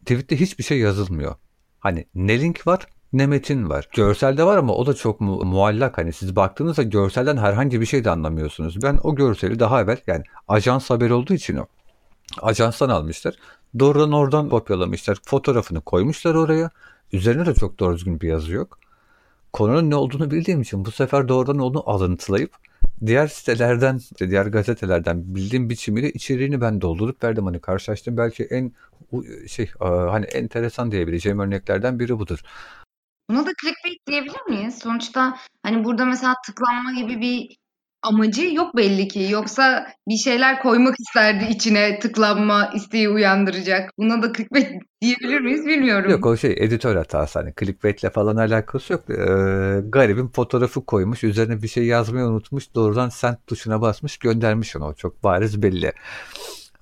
Tweette 0.00 0.40
hiçbir 0.40 0.64
şey 0.64 0.78
yazılmıyor. 0.78 1.34
Hani 1.78 2.06
ne 2.14 2.40
link 2.40 2.66
var 2.66 2.86
ne 3.12 3.26
metin 3.26 3.68
var. 3.68 3.88
Görselde 3.96 4.44
var 4.44 4.56
ama 4.56 4.74
o 4.74 4.86
da 4.86 4.94
çok 4.94 5.20
mu 5.20 5.44
muallak. 5.44 5.98
Hani 5.98 6.12
siz 6.12 6.36
baktığınızda 6.36 6.82
görselden 6.82 7.36
herhangi 7.36 7.80
bir 7.80 7.86
şey 7.86 8.04
de 8.04 8.10
anlamıyorsunuz. 8.10 8.82
Ben 8.82 8.98
o 9.02 9.14
görseli 9.14 9.58
daha 9.58 9.80
evvel 9.80 9.98
yani 10.06 10.22
ajans 10.48 10.90
haber 10.90 11.10
olduğu 11.10 11.34
için 11.34 11.56
o. 11.56 11.66
Ajanstan 12.42 12.88
almışlar. 12.88 13.34
Doğrudan 13.78 14.12
oradan 14.12 14.48
kopyalamışlar. 14.48 15.18
Fotoğrafını 15.26 15.80
koymuşlar 15.80 16.34
oraya. 16.34 16.70
Üzerine 17.12 17.46
de 17.46 17.54
çok 17.54 17.78
doğru 17.78 17.94
düzgün 17.94 18.20
bir 18.20 18.28
yazı 18.28 18.52
yok. 18.52 18.78
Konunun 19.52 19.90
ne 19.90 19.96
olduğunu 19.96 20.30
bildiğim 20.30 20.60
için 20.60 20.84
bu 20.84 20.90
sefer 20.90 21.28
doğrudan 21.28 21.58
onu 21.58 21.90
alıntılayıp 21.90 22.50
diğer 23.06 23.26
sitelerden, 23.26 24.00
diğer 24.18 24.46
gazetelerden 24.46 25.34
bildiğim 25.34 25.70
biçimiyle 25.70 26.10
içeriğini 26.10 26.60
ben 26.60 26.80
doldurup 26.80 27.24
verdim. 27.24 27.44
Hani 27.44 27.60
karşılaştığım 27.60 28.16
belki 28.16 28.44
en 28.44 28.72
şey 29.46 29.70
hani 29.80 30.24
enteresan 30.24 30.92
diyebileceğim 30.92 31.40
örneklerden 31.40 31.98
biri 31.98 32.18
budur. 32.18 32.42
Buna 33.30 33.46
da 33.46 33.50
clickbait 33.62 34.06
diyebilir 34.06 34.46
miyiz? 34.48 34.78
Sonuçta 34.78 35.36
hani 35.62 35.84
burada 35.84 36.04
mesela 36.04 36.34
tıklanma 36.46 36.92
gibi 36.92 37.20
bir 37.20 37.56
amacı 38.02 38.54
yok 38.54 38.76
belli 38.76 39.08
ki. 39.08 39.28
Yoksa 39.30 39.86
bir 40.08 40.16
şeyler 40.16 40.62
koymak 40.62 40.94
isterdi 41.00 41.44
içine 41.50 41.98
tıklanma 41.98 42.70
isteği 42.74 43.08
uyandıracak. 43.08 43.90
Buna 43.98 44.22
da 44.22 44.32
clickbait 44.32 44.82
diyebilir 45.00 45.40
miyiz 45.40 45.66
bilmiyorum. 45.66 46.10
Yok 46.10 46.26
o 46.26 46.36
şey 46.36 46.56
editör 46.58 46.96
hatası 46.96 47.38
hani 47.38 47.52
clickbaitle 47.60 48.10
falan 48.10 48.36
alakası 48.36 48.92
yok. 48.92 49.10
Ee, 49.10 49.14
garibin 49.88 50.28
fotoğrafı 50.28 50.86
koymuş 50.86 51.24
üzerine 51.24 51.62
bir 51.62 51.68
şey 51.68 51.84
yazmayı 51.84 52.26
unutmuş 52.26 52.74
doğrudan 52.74 53.08
send 53.08 53.36
tuşuna 53.46 53.80
basmış 53.80 54.18
göndermiş 54.18 54.76
onu. 54.76 54.94
Çok 54.96 55.24
bariz 55.24 55.62
belli. 55.62 55.92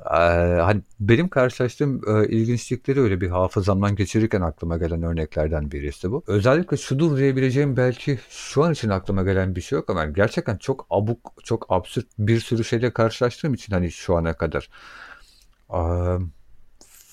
Hani 0.05 0.83
benim 1.01 1.29
karşılaştığım 1.29 2.01
ilginçlikleri 2.29 3.01
öyle 3.01 3.21
bir 3.21 3.29
hafızamdan 3.29 3.97
geçirirken 3.97 4.41
aklıma 4.41 4.77
gelen 4.77 5.03
örneklerden 5.03 5.71
birisi 5.71 6.11
bu. 6.11 6.23
Özellikle 6.27 6.77
şudur 6.77 7.19
diyebileceğim 7.19 7.77
belki 7.77 8.19
şu 8.29 8.65
an 8.65 8.73
için 8.73 8.89
aklıma 8.89 9.23
gelen 9.23 9.57
bir 9.57 9.61
şey 9.61 9.77
yok 9.77 9.91
ama 9.91 10.07
gerçekten 10.07 10.57
çok 10.57 10.87
abuk, 10.91 11.33
çok 11.45 11.67
absürt 11.69 12.07
bir 12.19 12.41
sürü 12.41 12.65
şeyle 12.65 12.91
karşılaştığım 12.91 13.55
için 13.55 13.73
hani 13.73 13.91
şu 13.93 14.17
ana 14.17 14.33
kadar. 14.33 14.71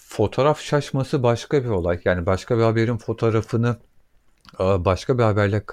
Fotoğraf 0.08 0.62
şaşması 0.62 1.24
başka 1.24 1.64
bir 1.64 1.70
olay. 1.70 2.02
Yani 2.06 2.26
başka 2.26 2.58
bir 2.58 2.64
haberin 2.64 2.98
fotoğrafını 2.98 3.78
başka 4.60 5.18
bir 5.18 5.24
haberle 5.24 5.64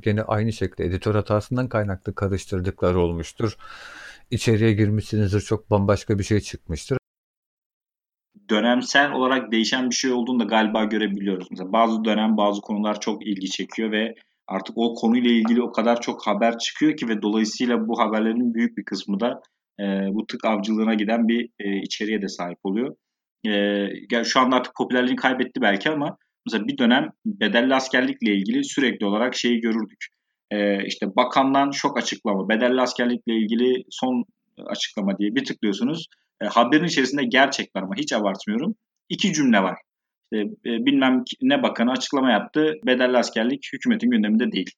gene 0.00 0.22
aynı 0.22 0.52
şekilde 0.52 0.84
editör 0.84 1.14
hatasından 1.14 1.68
kaynaklı 1.68 2.14
karıştırdıkları 2.14 2.98
olmuştur 2.98 3.56
içeriye 4.30 4.72
girmişsinizdir 4.72 5.40
çok 5.40 5.70
bambaşka 5.70 6.18
bir 6.18 6.24
şey 6.24 6.40
çıkmıştır. 6.40 6.98
Dönemsel 8.50 9.12
olarak 9.12 9.52
değişen 9.52 9.90
bir 9.90 9.94
şey 9.94 10.12
olduğunu 10.12 10.40
da 10.40 10.44
galiba 10.44 10.84
görebiliyoruz. 10.84 11.46
Mesela 11.50 11.72
bazı 11.72 12.04
dönem 12.04 12.36
bazı 12.36 12.60
konular 12.60 13.00
çok 13.00 13.26
ilgi 13.26 13.50
çekiyor 13.50 13.92
ve 13.92 14.14
artık 14.46 14.78
o 14.78 14.94
konuyla 14.94 15.30
ilgili 15.30 15.62
o 15.62 15.72
kadar 15.72 16.00
çok 16.00 16.26
haber 16.26 16.58
çıkıyor 16.58 16.96
ki 16.96 17.08
ve 17.08 17.22
dolayısıyla 17.22 17.88
bu 17.88 18.00
haberlerin 18.00 18.54
büyük 18.54 18.78
bir 18.78 18.84
kısmı 18.84 19.20
da 19.20 19.42
e, 19.80 19.84
bu 19.84 20.26
tık 20.26 20.44
avcılığına 20.44 20.94
giden 20.94 21.28
bir 21.28 21.50
e, 21.58 21.76
içeriğe 21.82 22.22
de 22.22 22.28
sahip 22.28 22.58
oluyor. 22.64 22.96
E, 23.46 24.24
şu 24.24 24.40
anda 24.40 24.56
artık 24.56 24.74
popülerliğini 24.74 25.16
kaybetti 25.16 25.60
belki 25.60 25.90
ama 25.90 26.16
mesela 26.46 26.68
bir 26.68 26.78
dönem 26.78 27.10
bedelli 27.26 27.74
askerlikle 27.74 28.34
ilgili 28.34 28.64
sürekli 28.64 29.06
olarak 29.06 29.34
şeyi 29.34 29.60
görürdük 29.60 30.06
e, 30.50 30.86
işte 30.86 31.06
bakandan 31.16 31.70
şok 31.70 31.98
açıklama, 31.98 32.48
bedelli 32.48 32.80
askerlikle 32.80 33.34
ilgili 33.34 33.84
son 33.90 34.24
açıklama 34.66 35.18
diye 35.18 35.34
bir 35.34 35.44
tıklıyorsunuz. 35.44 36.06
E, 36.42 36.46
haberin 36.46 36.84
içerisinde 36.84 37.24
gerçekten 37.24 37.82
ama 37.82 37.94
hiç 37.96 38.12
abartmıyorum. 38.12 38.74
iki 39.08 39.32
cümle 39.32 39.62
var. 39.62 39.78
İşte, 40.24 40.44
e, 40.66 40.70
bilmem 40.86 41.24
ne 41.42 41.62
bakanı 41.62 41.90
açıklama 41.92 42.30
yaptı. 42.30 42.74
Bedelli 42.86 43.16
askerlik 43.18 43.68
hükümetin 43.72 44.10
gündeminde 44.10 44.52
değil. 44.52 44.70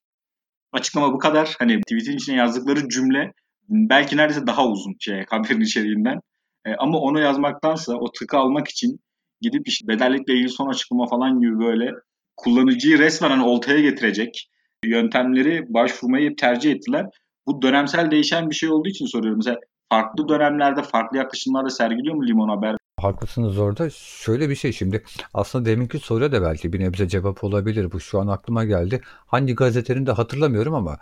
Açıklama 0.71 1.13
bu 1.13 1.17
kadar. 1.17 1.55
Hani 1.59 1.81
tweetin 1.81 2.17
içine 2.17 2.35
yazdıkları 2.35 2.89
cümle 2.89 3.33
belki 3.69 4.17
neredeyse 4.17 4.47
daha 4.47 4.67
uzun 4.67 4.95
şey 4.99 5.25
haberin 5.29 5.61
içeriğinden. 5.61 6.19
E, 6.65 6.75
ama 6.75 6.97
onu 6.97 7.19
yazmaktansa 7.19 7.93
o 7.93 8.11
tıkı 8.11 8.37
almak 8.37 8.67
için 8.67 8.99
gidip 9.41 9.67
işte 9.67 9.87
bedellikle 9.87 10.33
ilgili 10.33 10.49
son 10.49 10.69
açıklama 10.69 11.07
falan 11.07 11.39
gibi 11.39 11.59
böyle 11.59 11.91
kullanıcıyı 12.37 12.99
resmen 12.99 13.29
hani 13.29 13.43
oltaya 13.43 13.81
getirecek 13.81 14.49
yöntemleri 14.83 15.73
başvurmayı 15.73 16.35
tercih 16.35 16.71
ettiler. 16.71 17.05
Bu 17.47 17.61
dönemsel 17.61 18.11
değişen 18.11 18.49
bir 18.49 18.55
şey 18.55 18.69
olduğu 18.69 18.89
için 18.89 19.05
soruyorum. 19.05 19.37
Mesela 19.37 19.59
farklı 19.89 20.29
dönemlerde 20.29 20.81
farklı 20.83 21.17
yaklaşımlarda 21.17 21.69
sergiliyor 21.69 22.15
mu 22.15 22.27
Limon 22.27 22.49
Haber? 22.49 22.77
Haklısınız 22.99 23.57
orada. 23.57 23.89
Şöyle 23.89 24.49
bir 24.49 24.55
şey 24.55 24.71
şimdi 24.71 25.03
aslında 25.33 25.65
deminki 25.65 25.99
soruya 25.99 26.31
da 26.31 26.41
belki 26.41 26.73
bir 26.73 26.79
nebze 26.79 27.07
cevap 27.07 27.43
olabilir. 27.43 27.91
Bu 27.91 27.99
şu 27.99 28.19
an 28.19 28.27
aklıma 28.27 28.65
geldi. 28.65 29.01
Hangi 29.05 29.55
gazetenin 29.55 30.05
de 30.05 30.11
hatırlamıyorum 30.11 30.73
ama 30.73 30.97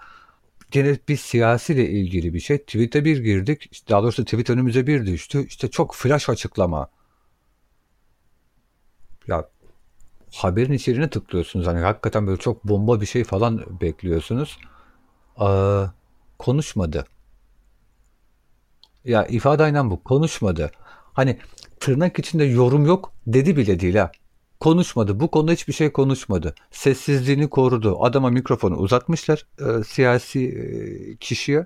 gene 0.71 0.97
bir 1.07 1.17
siyasiyle 1.17 1.89
ilgili 1.89 2.33
bir 2.33 2.39
şey. 2.39 2.57
Tweet'e 2.57 3.05
bir 3.05 3.17
girdik. 3.17 3.89
Daha 3.89 4.03
doğrusu 4.03 4.25
tweet 4.25 4.49
önümüze 4.49 4.87
bir 4.87 5.05
düştü. 5.05 5.45
İşte 5.47 5.67
çok 5.67 5.95
flash 5.95 6.29
açıklama. 6.29 6.89
Ya 9.27 9.49
haberin 10.31 10.73
içeriğine 10.73 11.09
tıklıyorsunuz. 11.09 11.67
Hani 11.67 11.79
hakikaten 11.79 12.27
böyle 12.27 12.39
çok 12.39 12.67
bomba 12.67 13.01
bir 13.01 13.05
şey 13.05 13.23
falan 13.23 13.65
bekliyorsunuz. 13.81 14.57
Aa, 15.37 15.85
konuşmadı. 16.39 17.05
Ya 19.05 19.25
ifade 19.25 19.63
aynen 19.63 19.89
bu. 19.91 20.03
Konuşmadı. 20.03 20.71
Hani 21.13 21.39
tırnak 21.79 22.19
içinde 22.19 22.43
yorum 22.43 22.85
yok 22.85 23.13
dedi 23.27 23.57
bile 23.57 23.79
değil 23.79 23.95
ha. 23.95 24.11
Konuşmadı. 24.59 25.19
Bu 25.19 25.31
konuda 25.31 25.51
hiçbir 25.51 25.73
şey 25.73 25.91
konuşmadı. 25.91 26.55
Sessizliğini 26.71 27.49
korudu. 27.49 28.03
Adama 28.03 28.29
mikrofonu 28.29 28.75
uzatmışlar 28.75 29.45
e, 29.59 29.83
siyasi 29.83 30.47
e, 30.47 31.15
kişiye. 31.15 31.65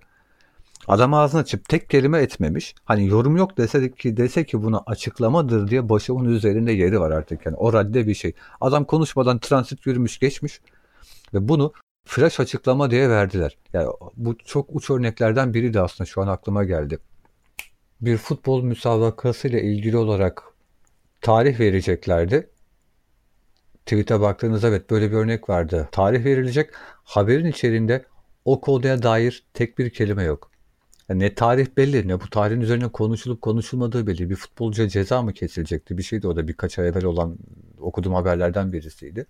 Adam 0.87 1.13
ağzını 1.13 1.41
açıp 1.41 1.69
tek 1.69 1.89
kelime 1.89 2.19
etmemiş. 2.19 2.75
Hani 2.85 3.07
yorum 3.07 3.37
yok 3.37 3.57
dese 3.57 3.91
ki 3.91 4.17
dese 4.17 4.45
ki 4.45 4.63
bunu 4.63 4.83
açıklamadır 4.85 5.67
diye 5.67 5.89
başımın 5.89 6.25
üzerinde 6.25 6.71
yeri 6.71 6.99
var 6.99 7.11
artık 7.11 7.45
yani. 7.45 7.55
O 7.55 7.73
radde 7.73 8.07
bir 8.07 8.13
şey. 8.13 8.33
Adam 8.61 8.85
konuşmadan 8.85 9.39
transit 9.39 9.85
yürümüş 9.85 10.19
geçmiş 10.19 10.61
ve 11.33 11.47
bunu 11.47 11.73
flash 12.07 12.39
açıklama 12.39 12.91
diye 12.91 13.09
verdiler. 13.09 13.57
Yani 13.73 13.89
bu 14.15 14.37
çok 14.37 14.75
uç 14.75 14.89
örneklerden 14.89 15.53
biri 15.53 15.73
de 15.73 15.81
aslında 15.81 16.05
şu 16.05 16.21
an 16.21 16.27
aklıma 16.27 16.63
geldi. 16.63 16.99
Bir 18.01 18.17
futbol 18.17 18.63
müsabakası 18.63 19.47
ile 19.47 19.63
ilgili 19.63 19.97
olarak 19.97 20.43
tarih 21.21 21.59
vereceklerdi. 21.59 22.49
Tweet'e 23.85 24.21
baktığınızda 24.21 24.67
evet 24.67 24.89
böyle 24.89 25.11
bir 25.11 25.15
örnek 25.15 25.49
vardı. 25.49 25.89
Tarih 25.91 26.25
verilecek. 26.25 26.69
Haberin 27.03 27.45
içerisinde 27.45 28.05
o 28.45 28.61
konuya 28.61 29.03
dair 29.03 29.43
tek 29.53 29.77
bir 29.77 29.89
kelime 29.89 30.23
yok. 30.23 30.51
Ne 31.09 31.35
tarih 31.35 31.67
belli 31.77 32.07
ne 32.07 32.21
bu 32.21 32.29
tarihin 32.29 32.61
üzerine 32.61 32.87
konuşulup 32.87 33.41
konuşulmadığı 33.41 34.07
belli. 34.07 34.29
Bir 34.29 34.35
futbolcuya 34.35 34.89
ceza 34.89 35.21
mı 35.21 35.33
kesilecekti? 35.33 35.97
Bir 35.97 36.03
şeydi 36.03 36.27
o 36.27 36.35
da 36.35 36.47
birkaç 36.47 36.79
ay 36.79 36.87
evvel 36.87 37.05
olan 37.05 37.37
okuduğum 37.79 38.13
haberlerden 38.13 38.73
birisiydi. 38.73 39.25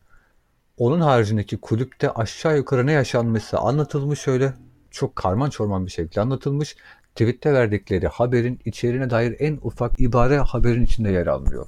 Onun 0.77 1.01
haricindeki 1.01 1.57
kulüpte 1.57 2.11
aşağı 2.11 2.57
yukarı 2.57 2.87
ne 2.87 2.91
yaşanmışsa 2.91 3.57
anlatılmış 3.57 4.19
şöyle 4.19 4.53
çok 4.91 5.15
karman 5.15 5.49
çorman 5.49 5.85
bir 5.85 5.91
şekilde 5.91 6.21
anlatılmış. 6.21 6.75
Tweet'te 7.15 7.53
verdikleri 7.53 8.07
haberin 8.07 8.59
içeriğine 8.65 9.09
dair 9.09 9.35
en 9.39 9.59
ufak 9.61 9.99
ibare 9.99 10.37
haberin 10.37 10.85
içinde 10.85 11.09
yer 11.11 11.27
almıyor. 11.27 11.67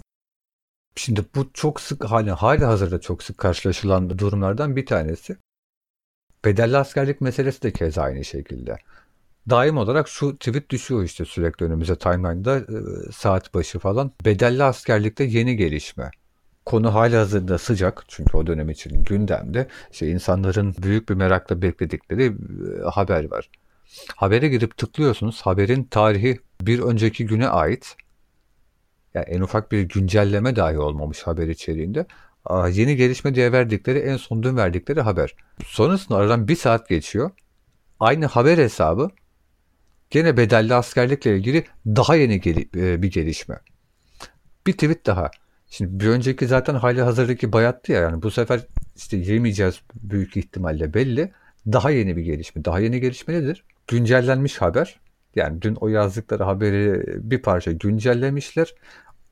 Şimdi 0.95 1.25
bu 1.35 1.49
çok 1.53 1.81
sık 1.81 2.05
hani 2.05 2.31
hali 2.31 2.65
hazırda 2.65 3.01
çok 3.01 3.23
sık 3.23 3.37
karşılaşılan 3.37 4.19
durumlardan 4.19 4.75
bir 4.75 4.85
tanesi. 4.85 5.37
Bedelli 6.45 6.77
askerlik 6.77 7.21
meselesi 7.21 7.61
de 7.61 7.71
keza 7.71 8.01
aynı 8.01 8.25
şekilde. 8.25 8.77
Daim 9.49 9.77
olarak 9.77 10.07
şu 10.07 10.37
tweet 10.37 10.69
düşüyor 10.69 11.03
işte 11.03 11.25
sürekli 11.25 11.65
önümüze 11.65 11.95
timeline'da 11.95 12.57
e, 12.57 13.11
saat 13.11 13.53
başı 13.53 13.79
falan. 13.79 14.11
Bedelli 14.25 14.63
askerlikte 14.63 15.23
yeni 15.23 15.57
gelişme. 15.57 16.11
Konu 16.65 16.93
hali 16.93 17.15
hazırda 17.15 17.57
sıcak 17.57 18.03
çünkü 18.07 18.37
o 18.37 18.47
dönem 18.47 18.69
için 18.69 19.03
gündemde. 19.03 19.67
İşte 19.91 20.07
insanların 20.07 20.75
büyük 20.81 21.09
bir 21.09 21.15
merakla 21.15 21.61
bekledikleri 21.61 22.25
e, 22.25 22.83
haber 22.89 23.31
var. 23.31 23.49
Habere 24.15 24.47
girip 24.47 24.77
tıklıyorsunuz. 24.77 25.41
Haberin 25.41 25.83
tarihi 25.83 26.39
bir 26.61 26.79
önceki 26.79 27.25
güne 27.25 27.47
ait. 27.47 27.95
Yani 29.13 29.25
en 29.25 29.41
ufak 29.41 29.71
bir 29.71 29.81
güncelleme 29.81 30.55
dahi 30.55 30.79
olmamış 30.79 31.23
haber 31.23 31.47
içeriğinde. 31.47 32.05
Aa, 32.45 32.67
yeni 32.67 32.95
gelişme 32.95 33.35
diye 33.35 33.51
verdikleri 33.51 33.99
en 33.99 34.17
son 34.17 34.43
dün 34.43 34.57
verdikleri 34.57 35.01
haber. 35.01 35.35
Sonrasında 35.65 36.17
aradan 36.17 36.47
bir 36.47 36.55
saat 36.55 36.89
geçiyor. 36.89 37.31
Aynı 37.99 38.25
haber 38.25 38.57
hesabı 38.57 39.09
gene 40.09 40.37
bedelli 40.37 40.73
askerlikle 40.73 41.37
ilgili 41.37 41.65
daha 41.85 42.15
yeni 42.15 42.41
gel- 42.41 42.65
e, 42.75 43.01
bir 43.01 43.11
gelişme. 43.11 43.59
Bir 44.67 44.73
tweet 44.73 45.05
daha. 45.05 45.31
Şimdi 45.69 45.99
bir 46.05 46.09
önceki 46.09 46.47
zaten 46.47 46.75
hali 46.75 47.01
hazırdaki 47.01 47.53
bayattı 47.53 47.91
ya 47.91 48.01
yani 48.01 48.21
bu 48.21 48.31
sefer 48.31 48.67
işte 48.95 49.17
yemeyeceğiz 49.17 49.81
büyük 49.95 50.37
ihtimalle 50.37 50.93
belli. 50.93 51.31
Daha 51.67 51.91
yeni 51.91 52.17
bir 52.17 52.21
gelişme. 52.21 52.65
Daha 52.65 52.79
yeni 52.79 53.01
gelişme 53.01 53.33
nedir? 53.33 53.63
Güncellenmiş 53.87 54.57
haber. 54.57 54.99
Yani 55.35 55.61
dün 55.61 55.75
o 55.75 55.87
yazdıkları 55.87 56.43
haberi 56.43 57.03
bir 57.31 57.41
parça 57.41 57.71
güncellemişler. 57.71 58.73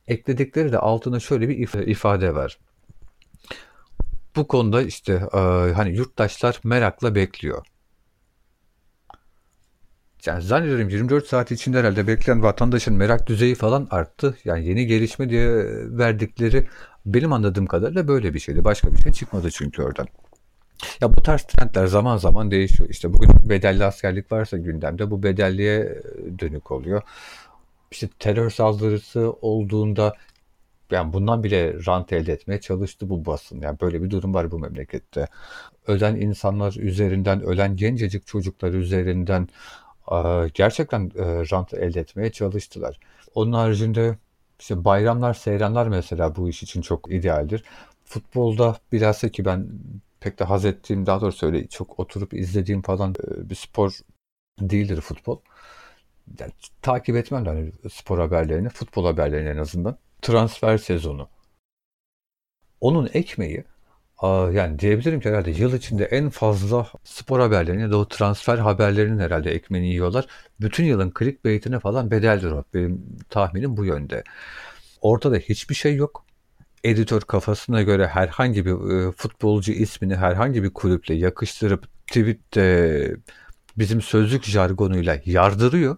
Ekledikleri 0.07 0.71
de 0.71 0.79
altına 0.79 1.19
şöyle 1.19 1.49
bir 1.49 1.87
ifade 1.87 2.35
var. 2.35 2.59
Bu 4.35 4.47
konuda 4.47 4.81
işte 4.81 5.13
e, 5.33 5.37
hani 5.73 5.95
yurttaşlar 5.95 6.59
merakla 6.63 7.15
bekliyor. 7.15 7.65
Yani 10.27 10.41
zannediyorum 10.41 10.89
24 10.89 11.27
saat 11.27 11.51
içinde 11.51 11.79
herhalde 11.79 12.07
bekleyen 12.07 12.43
vatandaşın 12.43 12.93
merak 12.93 13.27
düzeyi 13.27 13.55
falan 13.55 13.87
arttı. 13.91 14.37
Yani 14.45 14.67
yeni 14.67 14.87
gelişme 14.87 15.29
diye 15.29 15.49
verdikleri 15.97 16.67
benim 17.05 17.33
anladığım 17.33 17.65
kadarıyla 17.65 18.07
böyle 18.07 18.33
bir 18.33 18.39
şeydi. 18.39 18.63
Başka 18.63 18.93
bir 18.93 18.97
şey 18.97 19.11
çıkmadı 19.11 19.51
çünkü 19.51 19.83
oradan. 19.83 20.07
Ya 21.01 21.13
bu 21.15 21.23
tarz 21.23 21.43
trendler 21.43 21.87
zaman 21.87 22.17
zaman 22.17 22.51
değişiyor. 22.51 22.89
İşte 22.89 23.13
bugün 23.13 23.49
bedelli 23.49 23.85
askerlik 23.85 24.31
varsa 24.31 24.57
gündemde 24.57 25.11
bu 25.11 25.23
bedelliye 25.23 26.01
dönük 26.39 26.71
oluyor. 26.71 27.01
İşte 27.91 28.09
terör 28.19 28.49
saldırısı 28.49 29.31
olduğunda 29.41 30.13
yani 30.91 31.13
bundan 31.13 31.43
bile 31.43 31.85
rant 31.85 32.13
elde 32.13 32.33
etmeye 32.33 32.61
çalıştı 32.61 33.09
bu 33.09 33.25
basın. 33.25 33.61
Yani 33.61 33.79
böyle 33.81 34.03
bir 34.03 34.09
durum 34.09 34.33
var 34.33 34.51
bu 34.51 34.59
memlekette. 34.59 35.27
Ölen 35.87 36.15
insanlar 36.15 36.73
üzerinden, 36.73 37.41
ölen 37.41 37.75
gencecik 37.75 38.27
çocuklar 38.27 38.73
üzerinden 38.73 39.47
gerçekten 40.53 41.11
rant 41.51 41.73
elde 41.73 41.99
etmeye 41.99 42.31
çalıştılar. 42.31 42.99
Onun 43.35 43.53
haricinde 43.53 44.17
işte 44.59 44.85
bayramlar, 44.85 45.33
seyranlar 45.33 45.87
mesela 45.87 46.35
bu 46.35 46.49
iş 46.49 46.63
için 46.63 46.81
çok 46.81 47.11
idealdir. 47.11 47.63
Futbolda 48.05 48.77
bilhassa 48.91 49.29
ki 49.29 49.45
ben 49.45 49.67
pek 50.19 50.39
de 50.39 50.43
haz 50.43 50.65
ettiğim, 50.65 51.05
daha 51.05 51.21
doğrusu 51.21 51.45
öyle 51.45 51.67
çok 51.67 51.99
oturup 51.99 52.33
izlediğim 52.33 52.81
falan 52.81 53.15
bir 53.37 53.55
spor 53.55 53.99
değildir 54.59 55.01
futbol. 55.01 55.39
Yani, 56.39 56.51
takip 56.81 57.15
etmem 57.15 57.45
de 57.45 57.49
hani 57.49 57.71
spor 57.91 58.19
haberlerini, 58.19 58.69
futbol 58.69 59.05
haberlerini 59.05 59.49
en 59.49 59.57
azından. 59.57 59.97
Transfer 60.21 60.77
sezonu. 60.77 61.29
Onun 62.81 63.09
ekmeği 63.13 63.63
yani 64.23 64.79
diyebilirim 64.79 65.19
ki 65.19 65.29
herhalde 65.29 65.51
yıl 65.51 65.73
içinde 65.73 66.05
en 66.05 66.29
fazla 66.29 66.87
spor 67.03 67.39
haberlerini 67.39 67.81
ya 67.81 67.91
da 67.91 67.97
o 67.97 68.07
transfer 68.07 68.57
haberlerinin 68.57 69.19
herhalde 69.19 69.51
ekmeğini 69.51 69.87
yiyorlar. 69.87 70.25
Bütün 70.61 70.83
yılın 70.83 71.13
clickbait'ine 71.19 71.79
falan 71.79 72.11
bedeldir 72.11 72.51
o. 72.51 72.63
Benim 72.73 73.05
tahminim 73.29 73.77
bu 73.77 73.85
yönde. 73.85 74.23
Ortada 75.01 75.35
hiçbir 75.35 75.75
şey 75.75 75.95
yok. 75.95 76.25
Editör 76.83 77.21
kafasına 77.21 77.81
göre 77.81 78.07
herhangi 78.07 78.65
bir 78.65 79.07
e, 79.07 79.11
futbolcu 79.11 79.71
ismini 79.71 80.15
herhangi 80.15 80.63
bir 80.63 80.73
kulüple 80.73 81.13
yakıştırıp 81.13 81.87
tweette 82.07 83.15
bizim 83.77 84.01
sözlük 84.01 84.43
jargonuyla 84.43 85.21
yardırıyor. 85.25 85.97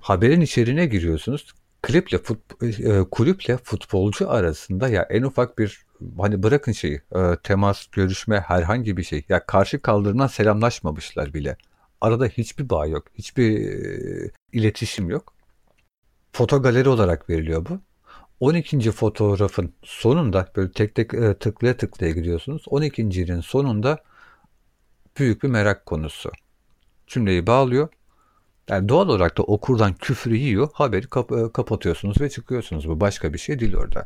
Haberin 0.00 0.40
içeriğine 0.40 0.86
giriyorsunuz. 0.86 1.52
Kliple 1.82 2.18
fut, 2.18 2.38
e, 2.62 3.04
kulüple 3.10 3.56
futbolcu 3.56 4.30
arasında 4.30 4.88
ya 4.88 5.02
en 5.10 5.22
ufak 5.22 5.58
bir 5.58 5.84
hani 6.18 6.42
bırakın 6.42 6.72
şeyi 6.72 7.02
e, 7.16 7.36
temas, 7.42 7.86
görüşme 7.86 8.40
herhangi 8.40 8.96
bir 8.96 9.02
şey. 9.02 9.24
Ya 9.28 9.46
karşı 9.46 9.82
kaldırımdan 9.82 10.26
selamlaşmamışlar 10.26 11.34
bile. 11.34 11.56
Arada 12.00 12.26
hiçbir 12.26 12.70
bağ 12.70 12.86
yok. 12.86 13.04
Hiçbir 13.14 13.60
e, 14.26 14.30
iletişim 14.52 15.10
yok. 15.10 15.34
Foto 16.32 16.62
galeri 16.62 16.88
olarak 16.88 17.30
veriliyor 17.30 17.66
bu. 17.66 17.80
12. 18.40 18.90
fotoğrafın 18.92 19.74
sonunda 19.82 20.48
böyle 20.56 20.72
tek 20.72 20.94
tek 20.94 21.14
e, 21.14 21.34
tıklaya 21.34 21.76
tıklaya 21.76 22.12
gidiyorsunuz. 22.12 22.64
12.'nin 22.66 23.40
sonunda 23.40 23.98
büyük 25.18 25.42
bir 25.42 25.48
merak 25.48 25.86
konusu. 25.86 26.30
Cümleyi 27.06 27.46
bağlıyor. 27.46 27.88
Yani 28.68 28.88
doğal 28.88 29.08
olarak 29.08 29.38
da 29.38 29.42
okurdan 29.42 29.94
küfrü 29.94 30.36
yiyor, 30.36 30.68
haberi 30.72 31.06
kap- 31.06 31.32
e, 31.32 31.52
kapatıyorsunuz 31.52 32.20
ve 32.20 32.30
çıkıyorsunuz. 32.30 32.88
Bu 32.88 33.00
başka 33.00 33.32
bir 33.32 33.38
şey 33.38 33.58
değil 33.60 33.74
orada. 33.76 34.04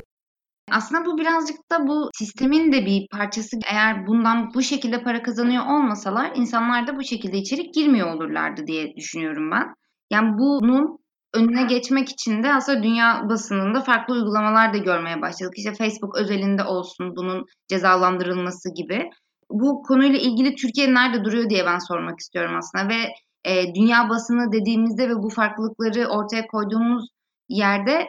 Aslında 0.70 1.04
bu 1.04 1.18
birazcık 1.18 1.70
da 1.72 1.86
bu 1.86 2.10
sistemin 2.14 2.72
de 2.72 2.86
bir 2.86 3.06
parçası. 3.12 3.56
Eğer 3.72 4.06
bundan 4.06 4.54
bu 4.54 4.62
şekilde 4.62 5.02
para 5.02 5.22
kazanıyor 5.22 5.64
olmasalar 5.66 6.32
insanlar 6.34 6.86
da 6.86 6.96
bu 6.96 7.04
şekilde 7.04 7.38
içerik 7.38 7.74
girmiyor 7.74 8.14
olurlardı 8.14 8.66
diye 8.66 8.96
düşünüyorum 8.96 9.50
ben. 9.50 9.74
Yani 10.10 10.38
bunun 10.38 10.98
önüne 11.34 11.62
geçmek 11.62 12.08
için 12.08 12.42
de 12.42 12.54
aslında 12.54 12.82
dünya 12.82 13.22
basınında 13.28 13.80
farklı 13.80 14.14
uygulamalar 14.14 14.74
da 14.74 14.78
görmeye 14.78 15.22
başladık. 15.22 15.54
İşte 15.56 15.74
Facebook 15.74 16.16
özelinde 16.16 16.64
olsun 16.64 17.16
bunun 17.16 17.44
cezalandırılması 17.68 18.74
gibi. 18.74 19.10
Bu 19.50 19.82
konuyla 19.82 20.18
ilgili 20.18 20.54
Türkiye 20.54 20.94
nerede 20.94 21.24
duruyor 21.24 21.50
diye 21.50 21.66
ben 21.66 21.78
sormak 21.78 22.18
istiyorum 22.20 22.56
aslında 22.58 22.88
ve 22.88 23.12
e, 23.44 23.74
dünya 23.74 24.08
basını 24.08 24.52
dediğimizde 24.52 25.08
ve 25.08 25.14
bu 25.14 25.30
farklılıkları 25.30 26.08
ortaya 26.08 26.46
koyduğumuz 26.46 27.08
yerde 27.48 28.06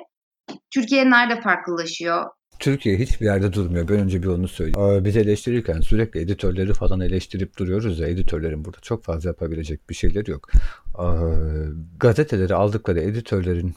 Türkiye 0.73 1.09
nerede 1.09 1.41
farklılaşıyor? 1.41 2.25
Türkiye 2.59 2.97
hiçbir 2.97 3.25
yerde 3.25 3.53
durmuyor. 3.53 3.87
Ben 3.87 3.99
önce 3.99 4.23
bir 4.23 4.27
onu 4.27 4.47
söyleyeyim. 4.47 5.05
Biz 5.05 5.17
eleştirirken 5.17 5.81
sürekli 5.81 6.19
editörleri 6.19 6.73
falan 6.73 6.99
eleştirip 6.99 7.57
duruyoruz 7.57 7.99
ya 7.99 8.07
editörlerin 8.07 8.65
burada 8.65 8.77
çok 8.81 9.03
fazla 9.03 9.29
yapabilecek 9.29 9.89
bir 9.89 9.95
şeyleri 9.95 10.31
yok. 10.31 10.49
Gazeteleri 11.99 12.55
aldıkları 12.55 12.99
editörlerin 12.99 13.75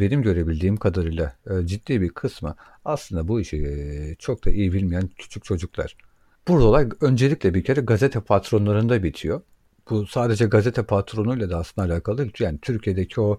benim 0.00 0.22
görebildiğim 0.22 0.76
kadarıyla 0.76 1.36
ciddi 1.64 2.00
bir 2.00 2.08
kısmı 2.08 2.56
aslında 2.84 3.28
bu 3.28 3.40
işi 3.40 4.16
çok 4.18 4.44
da 4.44 4.50
iyi 4.50 4.72
bilmeyen 4.72 5.10
küçük 5.18 5.44
çocuklar. 5.44 5.96
Burada 6.48 6.64
olay 6.64 6.88
öncelikle 7.00 7.54
bir 7.54 7.64
kere 7.64 7.80
gazete 7.80 8.20
patronlarında 8.20 9.02
bitiyor. 9.02 9.40
Bu 9.90 10.06
sadece 10.06 10.46
gazete 10.46 10.82
patronuyla 10.82 11.50
da 11.50 11.58
aslında 11.58 11.92
alakalı. 11.92 12.28
Yani 12.38 12.58
Türkiye'deki 12.62 13.20
o 13.20 13.38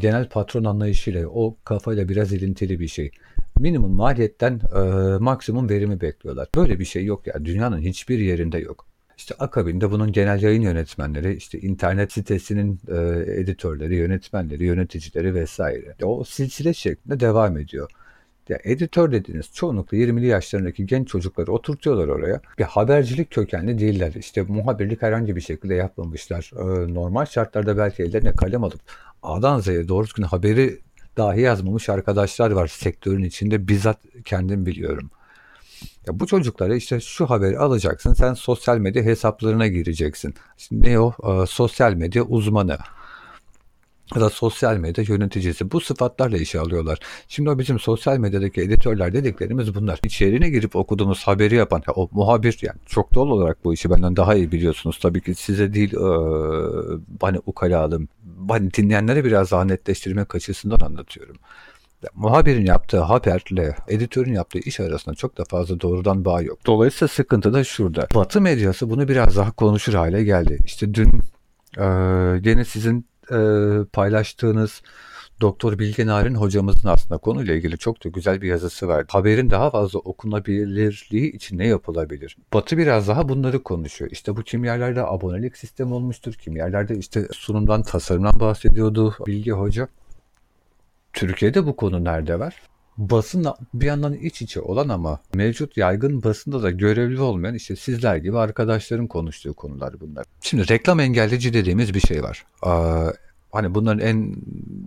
genel 0.00 0.28
patron 0.28 0.64
anlayışıyla 0.64 1.28
o 1.28 1.56
kafayla 1.64 2.08
biraz 2.08 2.32
ilintili 2.32 2.80
bir 2.80 2.88
şey 2.88 3.10
minimum 3.58 3.92
maliyetten 3.92 4.60
e, 4.76 4.78
maksimum 5.18 5.68
verimi 5.68 6.00
bekliyorlar. 6.00 6.48
Böyle 6.54 6.78
bir 6.78 6.84
şey 6.84 7.04
yok 7.04 7.26
ya. 7.26 7.44
Dünyanın 7.44 7.80
hiçbir 7.80 8.18
yerinde 8.18 8.58
yok. 8.58 8.86
İşte 9.16 9.34
akabinde 9.38 9.90
bunun 9.90 10.12
genel 10.12 10.42
yayın 10.42 10.62
yönetmenleri, 10.62 11.34
işte 11.36 11.60
internet 11.60 12.12
sitesinin 12.12 12.80
e, 12.88 12.94
editörleri, 13.40 13.96
yönetmenleri, 13.96 14.64
yöneticileri 14.64 15.34
vesaire. 15.34 15.94
O 16.02 16.24
silsile 16.24 16.74
şeklinde 16.74 17.20
devam 17.20 17.58
ediyor. 17.58 17.90
Ya 18.48 18.58
editör 18.64 19.12
dediğiniz 19.12 19.52
çoğunlukla 19.54 19.96
20'li 19.96 20.26
yaşlarındaki 20.26 20.86
genç 20.86 21.08
çocukları 21.08 21.52
oturtuyorlar 21.52 22.08
oraya. 22.08 22.40
Bir 22.58 22.64
habercilik 22.64 23.30
kökenli 23.30 23.78
değiller. 23.78 24.12
İşte 24.16 24.42
muhabirlik 24.42 25.02
herhangi 25.02 25.36
bir 25.36 25.40
şekilde 25.40 25.74
yapmamışlar. 25.74 26.50
Ee, 26.56 26.94
normal 26.94 27.24
şartlarda 27.24 27.78
belki 27.78 28.02
ellerine 28.02 28.32
kalem 28.32 28.64
alıp 28.64 28.80
A'dan 29.24 29.60
Z'ye 29.60 29.88
doğru 29.88 30.06
düzgün 30.06 30.22
haberi 30.22 30.80
dahi 31.16 31.40
yazmamış 31.40 31.88
arkadaşlar 31.88 32.50
var 32.50 32.66
sektörün 32.66 33.24
içinde. 33.24 33.68
Bizzat 33.68 33.98
kendim 34.24 34.66
biliyorum. 34.66 35.10
Ya 36.06 36.20
bu 36.20 36.26
çocuklara 36.26 36.74
işte 36.74 37.00
şu 37.00 37.30
haberi 37.30 37.58
alacaksın. 37.58 38.14
Sen 38.14 38.34
sosyal 38.34 38.78
medya 38.78 39.02
hesaplarına 39.02 39.66
gireceksin. 39.66 40.34
Şimdi 40.56 40.88
ne 40.90 41.00
o? 41.00 41.12
Ee, 41.24 41.46
sosyal 41.46 41.94
medya 41.94 42.22
uzmanı 42.22 42.78
ya 44.14 44.20
da 44.20 44.30
sosyal 44.30 44.76
medya 44.76 45.04
yöneticisi 45.08 45.70
bu 45.70 45.80
sıfatlarla 45.80 46.36
işe 46.36 46.60
alıyorlar. 46.60 46.98
Şimdi 47.28 47.50
o 47.50 47.58
bizim 47.58 47.78
sosyal 47.78 48.18
medyadaki 48.18 48.60
editörler 48.60 49.12
dediklerimiz 49.12 49.74
bunlar. 49.74 50.00
İçeriğine 50.04 50.50
girip 50.50 50.76
okuduğumuz 50.76 51.22
haberi 51.22 51.54
yapan 51.54 51.82
o 51.96 52.08
muhabir 52.12 52.58
yani 52.62 52.78
çok 52.86 53.14
doğal 53.14 53.28
olarak 53.28 53.64
bu 53.64 53.74
işi 53.74 53.90
benden 53.90 54.16
daha 54.16 54.34
iyi 54.34 54.52
biliyorsunuz. 54.52 54.98
Tabii 55.02 55.20
ki 55.20 55.34
size 55.34 55.74
değil 55.74 55.94
e, 55.94 56.06
hani 57.20 57.38
ukalalım. 57.46 58.08
Hani 58.48 58.74
dinleyenlere 58.74 59.24
biraz 59.24 59.50
daha 59.50 59.64
netleştirmek 59.64 60.34
açısından 60.34 60.80
anlatıyorum. 60.80 61.36
Muhabirin 62.14 62.66
yaptığı 62.66 63.00
haberle 63.00 63.76
editörün 63.88 64.32
yaptığı 64.32 64.58
iş 64.58 64.80
arasında 64.80 65.14
çok 65.14 65.38
da 65.38 65.44
fazla 65.44 65.80
doğrudan 65.80 66.24
bağ 66.24 66.42
yok. 66.42 66.58
Dolayısıyla 66.66 67.08
sıkıntı 67.08 67.52
da 67.52 67.64
şurada. 67.64 68.06
Batı 68.14 68.40
medyası 68.40 68.90
bunu 68.90 69.08
biraz 69.08 69.36
daha 69.36 69.52
konuşur 69.52 69.94
hale 69.94 70.24
geldi. 70.24 70.58
İşte 70.64 70.94
dün 70.94 71.08
e, 71.78 71.84
gene 72.40 72.64
sizin 72.64 73.06
e, 73.32 73.38
paylaştığınız 73.92 74.82
Doktor 75.40 75.78
Bilge 75.78 76.06
Narin 76.06 76.34
hocamızın 76.34 76.88
aslında 76.88 77.18
konuyla 77.18 77.54
ilgili 77.54 77.78
çok 77.78 78.04
da 78.04 78.08
güzel 78.08 78.42
bir 78.42 78.48
yazısı 78.48 78.88
var. 78.88 79.04
Haberin 79.08 79.50
daha 79.50 79.70
fazla 79.70 79.98
okunabilirliği 79.98 81.32
için 81.32 81.58
ne 81.58 81.66
yapılabilir? 81.66 82.36
Batı 82.52 82.78
biraz 82.78 83.08
daha 83.08 83.28
bunları 83.28 83.62
konuşuyor. 83.62 84.10
İşte 84.10 84.36
bu 84.36 84.42
kim 84.42 84.64
yerlerde 84.64 85.02
abonelik 85.02 85.56
sistemi 85.56 85.94
olmuştur, 85.94 86.34
kim 86.34 86.56
yerlerde 86.56 86.96
işte 86.96 87.28
sunumdan, 87.32 87.82
tasarımdan 87.82 88.40
bahsediyordu 88.40 89.14
Bilge 89.26 89.52
Hoca. 89.52 89.88
Türkiye'de 91.12 91.66
bu 91.66 91.76
konu 91.76 92.04
nerede 92.04 92.38
var? 92.38 92.62
Basınla 92.98 93.56
bir 93.74 93.86
yandan 93.86 94.14
iç 94.14 94.42
içe 94.42 94.60
olan 94.60 94.88
ama 94.88 95.20
mevcut 95.34 95.76
yaygın 95.76 96.22
basında 96.22 96.62
da 96.62 96.70
görevli 96.70 97.20
olmayan 97.20 97.54
işte 97.54 97.76
sizler 97.76 98.16
gibi 98.16 98.38
arkadaşların 98.38 99.06
konuştuğu 99.06 99.54
konular 99.54 100.00
bunlar. 100.00 100.26
Şimdi 100.40 100.68
reklam 100.68 101.00
engelleyici 101.00 101.54
dediğimiz 101.54 101.94
bir 101.94 102.00
şey 102.00 102.22
var. 102.22 102.44
Ee, 102.66 102.70
hani 103.52 103.74
bunların 103.74 104.06
en 104.06 104.36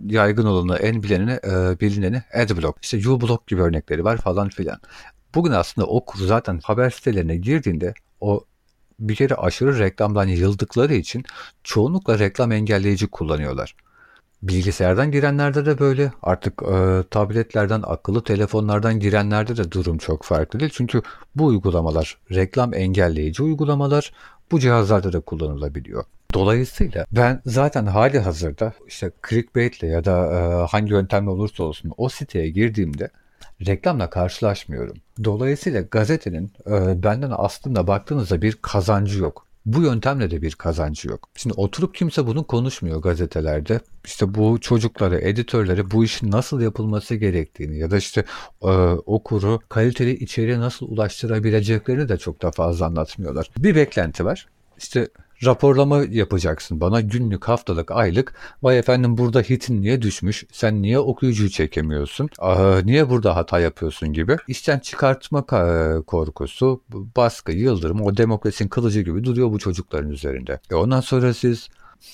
yaygın 0.06 0.46
olanı, 0.46 0.76
en 0.78 1.02
bilineni, 1.02 1.32
e, 1.32 1.80
bilineni 1.80 2.22
adblock. 2.34 2.78
İşte 2.82 3.08
uBlock 3.08 3.46
gibi 3.46 3.62
örnekleri 3.62 4.04
var 4.04 4.16
falan 4.16 4.48
filan. 4.48 4.80
Bugün 5.34 5.52
aslında 5.52 5.86
okur 5.86 6.18
zaten 6.18 6.60
haber 6.64 6.90
sitelerine 6.90 7.36
girdiğinde 7.36 7.94
o 8.20 8.44
bir 9.00 9.14
kere 9.14 9.34
aşırı 9.34 9.78
reklamdan 9.78 10.26
yıldıkları 10.26 10.94
için 10.94 11.24
çoğunlukla 11.64 12.18
reklam 12.18 12.52
engelleyici 12.52 13.06
kullanıyorlar. 13.06 13.74
Bilgisayardan 14.42 15.10
girenlerde 15.10 15.66
de 15.66 15.78
böyle. 15.78 16.12
Artık 16.22 16.62
e, 16.62 17.02
tabletlerden, 17.10 17.82
akıllı 17.86 18.24
telefonlardan 18.24 19.00
girenlerde 19.00 19.56
de 19.56 19.72
durum 19.72 19.98
çok 19.98 20.22
farklı 20.22 20.60
değil. 20.60 20.72
Çünkü 20.74 21.02
bu 21.36 21.46
uygulamalar 21.46 22.18
reklam 22.30 22.74
engelleyici 22.74 23.42
uygulamalar 23.42 24.12
bu 24.50 24.60
cihazlarda 24.60 25.12
da 25.12 25.20
kullanılabiliyor. 25.20 26.04
Dolayısıyla 26.34 27.06
ben 27.12 27.42
zaten 27.46 27.86
hali 27.86 28.18
hazırda 28.18 28.72
işte 28.88 29.10
clickbait 29.28 29.82
ile 29.82 29.86
ya 29.86 30.04
da 30.04 30.32
e, 30.32 30.66
hangi 30.66 30.92
yöntemle 30.92 31.30
olursa 31.30 31.62
olsun 31.64 31.92
o 31.96 32.08
siteye 32.08 32.48
girdiğimde 32.48 33.10
reklamla 33.66 34.10
karşılaşmıyorum. 34.10 34.96
Dolayısıyla 35.24 35.80
gazetenin 35.80 36.52
e, 36.66 37.02
benden 37.02 37.32
aslında 37.36 37.86
baktığınızda 37.86 38.42
bir 38.42 38.58
kazancı 38.62 39.18
yok. 39.18 39.47
Bu 39.68 39.82
yöntemle 39.82 40.30
de 40.30 40.42
bir 40.42 40.52
kazancı 40.52 41.08
yok. 41.08 41.28
Şimdi 41.34 41.54
oturup 41.56 41.94
kimse 41.94 42.26
bunu 42.26 42.44
konuşmuyor 42.46 43.02
gazetelerde. 43.02 43.80
İşte 44.04 44.34
bu 44.34 44.60
çocukları, 44.60 45.18
editörleri 45.18 45.90
bu 45.90 46.04
işin 46.04 46.30
nasıl 46.30 46.60
yapılması 46.60 47.14
gerektiğini 47.14 47.78
ya 47.78 47.90
da 47.90 47.96
işte 47.96 48.24
e, 48.62 48.68
okuru 49.06 49.60
kaliteli 49.68 50.16
içeriğe 50.16 50.60
nasıl 50.60 50.88
ulaştırabileceklerini 50.88 52.08
de 52.08 52.18
çok 52.18 52.42
da 52.42 52.50
fazla 52.50 52.86
anlatmıyorlar. 52.86 53.50
Bir 53.58 53.74
beklenti 53.74 54.24
var. 54.24 54.46
İşte 54.78 55.08
raporlama 55.44 56.02
yapacaksın 56.10 56.80
bana 56.80 57.00
günlük, 57.00 57.48
haftalık, 57.48 57.90
aylık. 57.90 58.34
Vay 58.62 58.78
efendim 58.78 59.18
burada 59.18 59.40
hitin 59.40 59.82
niye 59.82 60.02
düşmüş? 60.02 60.44
Sen 60.52 60.82
niye 60.82 60.98
okuyucuyu 60.98 61.50
çekemiyorsun? 61.50 62.28
Aa, 62.38 62.80
niye 62.84 63.10
burada 63.10 63.36
hata 63.36 63.60
yapıyorsun 63.60 64.12
gibi. 64.12 64.36
İşten 64.48 64.78
çıkartma 64.78 65.46
korkusu, 66.06 66.82
baskı, 67.16 67.52
yıldırım, 67.52 68.02
o 68.02 68.16
demokrasinin 68.16 68.68
kılıcı 68.68 69.00
gibi 69.00 69.24
duruyor 69.24 69.52
bu 69.52 69.58
çocukların 69.58 70.10
üzerinde. 70.10 70.60
E 70.70 70.74
ondan 70.74 71.00
sonra 71.00 71.34
siz 71.34 71.68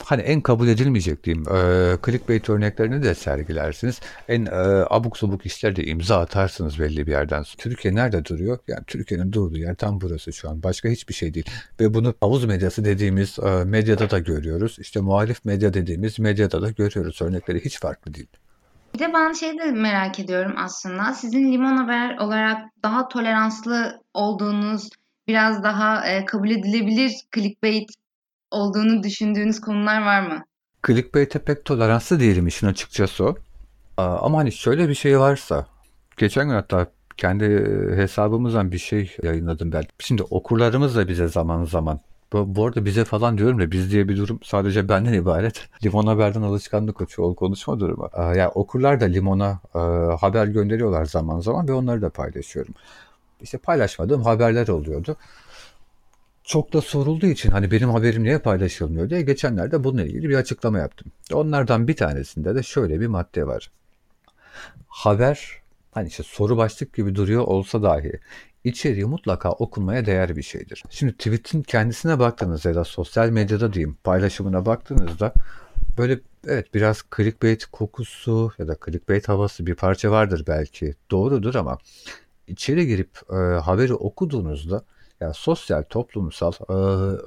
hani 0.04 0.22
en 0.22 0.40
kabul 0.40 0.68
edilmeyecek 0.68 1.24
diyeyim 1.24 1.44
e, 1.48 1.96
clickbait 2.06 2.50
örneklerini 2.50 3.02
de 3.02 3.14
sergilersiniz. 3.14 4.00
En 4.28 4.46
e, 4.46 4.50
abuk 4.90 5.16
subuk 5.16 5.46
işlerde 5.46 5.84
imza 5.84 6.20
atarsınız 6.20 6.78
belli 6.78 7.06
bir 7.06 7.12
yerden. 7.12 7.44
Türkiye 7.58 7.94
nerede 7.94 8.24
duruyor? 8.24 8.58
Yani 8.68 8.84
Türkiye'nin 8.86 9.32
durduğu 9.32 9.58
yer 9.58 9.74
tam 9.74 10.00
burası 10.00 10.32
şu 10.32 10.50
an. 10.50 10.62
Başka 10.62 10.88
hiçbir 10.88 11.14
şey 11.14 11.34
değil. 11.34 11.46
Ve 11.80 11.94
bunu 11.94 12.14
havuz 12.20 12.44
medyası 12.44 12.84
dediğimiz 12.84 13.38
e, 13.38 13.64
medyada 13.64 14.10
da 14.10 14.18
görüyoruz. 14.18 14.76
İşte 14.80 15.00
muhalif 15.00 15.44
medya 15.44 15.74
dediğimiz 15.74 16.18
medyada 16.18 16.62
da 16.62 16.70
görüyoruz. 16.70 17.22
Örnekleri 17.22 17.64
hiç 17.64 17.80
farklı 17.80 18.14
değil. 18.14 18.28
Bir 18.94 18.98
de 18.98 19.12
ben 19.14 19.32
şey 19.32 19.58
de 19.58 19.70
merak 19.70 20.20
ediyorum 20.20 20.54
aslında. 20.56 21.14
Sizin 21.14 21.52
Limon 21.52 21.76
Haber 21.76 22.18
olarak 22.18 22.58
daha 22.82 23.08
toleranslı 23.08 24.00
olduğunuz, 24.14 24.88
biraz 25.28 25.62
daha 25.62 26.06
e, 26.06 26.24
kabul 26.24 26.50
edilebilir 26.50 27.12
clickbait 27.34 27.90
olduğunu 28.54 29.02
düşündüğünüz 29.02 29.60
konular 29.60 30.04
var 30.04 30.20
mı? 30.20 30.44
Clickbait'e 30.86 31.38
pek 31.38 31.64
toleranslı 31.64 32.20
değilim 32.20 32.46
işin 32.46 32.66
açıkçası. 32.66 33.34
Ama 33.96 34.38
hani 34.38 34.52
şöyle 34.52 34.88
bir 34.88 34.94
şey 34.94 35.18
varsa, 35.18 35.66
geçen 36.16 36.48
gün 36.48 36.54
hatta 36.54 36.86
kendi 37.16 37.44
hesabımızdan 37.96 38.72
bir 38.72 38.78
şey 38.78 39.16
yayınladım 39.22 39.72
ben. 39.72 39.84
Şimdi 39.98 40.22
okurlarımız 40.22 40.96
da 40.96 41.08
bize 41.08 41.28
zaman 41.28 41.64
zaman 41.64 42.00
bu, 42.32 42.54
bu 42.54 42.66
arada 42.66 42.84
bize 42.84 43.04
falan 43.04 43.38
diyorum 43.38 43.60
da 43.60 43.70
biz 43.70 43.90
diye 43.90 44.08
bir 44.08 44.16
durum 44.16 44.40
sadece 44.42 44.88
benden 44.88 45.12
ibaret. 45.12 45.68
Limon 45.84 46.06
Haber'den 46.06 46.42
alışkanlık 46.42 47.00
açıyor 47.00 47.34
konuşma 47.34 47.80
durumu. 47.80 48.10
Ee, 48.14 48.22
yani 48.22 48.48
okurlar 48.48 49.00
da 49.00 49.04
Limon'a 49.04 49.60
e, 49.74 49.78
haber 50.16 50.46
gönderiyorlar 50.46 51.04
zaman 51.04 51.40
zaman 51.40 51.68
ve 51.68 51.72
onları 51.72 52.02
da 52.02 52.10
paylaşıyorum. 52.10 52.74
İşte 53.40 53.58
paylaşmadığım 53.58 54.22
haberler 54.22 54.68
oluyordu 54.68 55.16
çok 56.44 56.72
da 56.72 56.80
sorulduğu 56.80 57.26
için 57.26 57.50
hani 57.50 57.70
benim 57.70 57.90
haberim 57.90 58.22
niye 58.22 58.38
paylaşılmıyor 58.38 59.10
diye 59.10 59.22
geçenlerde 59.22 59.84
bununla 59.84 60.02
ilgili 60.02 60.28
bir 60.28 60.36
açıklama 60.36 60.78
yaptım. 60.78 61.12
Onlardan 61.32 61.88
bir 61.88 61.96
tanesinde 61.96 62.54
de 62.54 62.62
şöyle 62.62 63.00
bir 63.00 63.06
madde 63.06 63.46
var. 63.46 63.70
Haber 64.88 65.62
hani 65.92 66.08
işte 66.08 66.22
soru 66.22 66.56
başlık 66.56 66.94
gibi 66.94 67.14
duruyor 67.14 67.42
olsa 67.42 67.82
dahi 67.82 68.20
içeriği 68.64 69.04
mutlaka 69.04 69.50
okunmaya 69.50 70.06
değer 70.06 70.36
bir 70.36 70.42
şeydir. 70.42 70.82
Şimdi 70.90 71.12
tweet'in 71.12 71.62
kendisine 71.62 72.18
baktığınızda 72.18 72.68
ya 72.68 72.74
da 72.74 72.84
sosyal 72.84 73.30
medyada 73.30 73.72
diyeyim 73.72 73.96
paylaşımına 74.04 74.66
baktığınızda 74.66 75.32
böyle 75.98 76.20
evet 76.46 76.74
biraz 76.74 77.02
clickbait 77.16 77.66
kokusu 77.66 78.52
ya 78.58 78.68
da 78.68 78.76
clickbait 78.84 79.28
havası 79.28 79.66
bir 79.66 79.74
parça 79.74 80.10
vardır 80.10 80.44
belki 80.46 80.94
doğrudur 81.10 81.54
ama 81.54 81.78
içeri 82.46 82.86
girip 82.86 83.10
e, 83.30 83.34
haberi 83.60 83.94
okuduğunuzda 83.94 84.84
yani 85.20 85.34
sosyal, 85.34 85.82
toplumsal 85.82 86.52
e, 86.68 86.72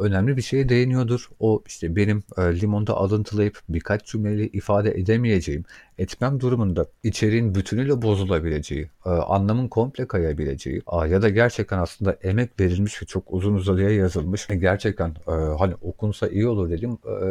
önemli 0.04 0.38
bir 0.38 0.42
şeye 0.42 0.70
değiniyordur. 0.70 1.30
O 1.40 1.64
işte 1.68 1.96
benim 1.96 2.24
e, 2.38 2.42
limonda 2.62 2.94
alıntılayıp 2.94 3.60
birkaç 3.70 4.06
cümleyle 4.06 4.48
ifade 4.48 4.92
edemeyeceğim, 4.92 5.66
etmem 5.98 6.40
durumunda 6.40 6.86
içeriğin 7.04 7.56
bütünüyle 7.56 8.02
bozulabileceği, 8.02 8.90
e, 9.06 9.10
anlamın 9.10 9.68
komple 9.68 10.08
kayabileceği 10.08 10.82
a, 10.88 11.08
ya 11.08 11.22
da 11.22 11.30
gerçekten 11.30 11.80
aslında 11.80 12.14
emek 12.14 12.60
verilmiş 12.60 13.02
ve 13.02 13.06
çok 13.06 13.24
uzun 13.34 13.54
uzadıya 13.54 13.90
yazılmış 13.90 14.50
ve 14.50 14.56
gerçekten 14.56 15.10
e, 15.28 15.32
hani 15.32 15.76
okunsa 15.82 16.28
iyi 16.28 16.48
olur 16.48 16.70
dediğim 16.70 16.94
e, 16.94 17.24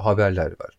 haberler 0.00 0.50
var. 0.50 0.76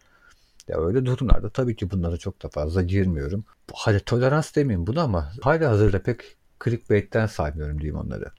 Ya 0.68 0.78
öyle 0.78 1.06
durumlarda 1.06 1.50
tabii 1.50 1.76
ki 1.76 1.92
bunlara 1.92 2.18
çok 2.18 2.44
da 2.44 2.50
fazla 2.50 2.82
girmiyorum. 2.82 3.46
Hadi 3.74 4.00
tolerans 4.00 4.56
demeyeyim 4.56 4.88
bunu 4.88 5.00
ama 5.02 5.32
hala 5.42 5.70
hazırda 5.70 6.02
pek 6.04 6.22
clickbait'ten 6.64 7.26
saymıyorum 7.28 7.82
diyeyim 7.82 7.96
onları. 7.96 8.32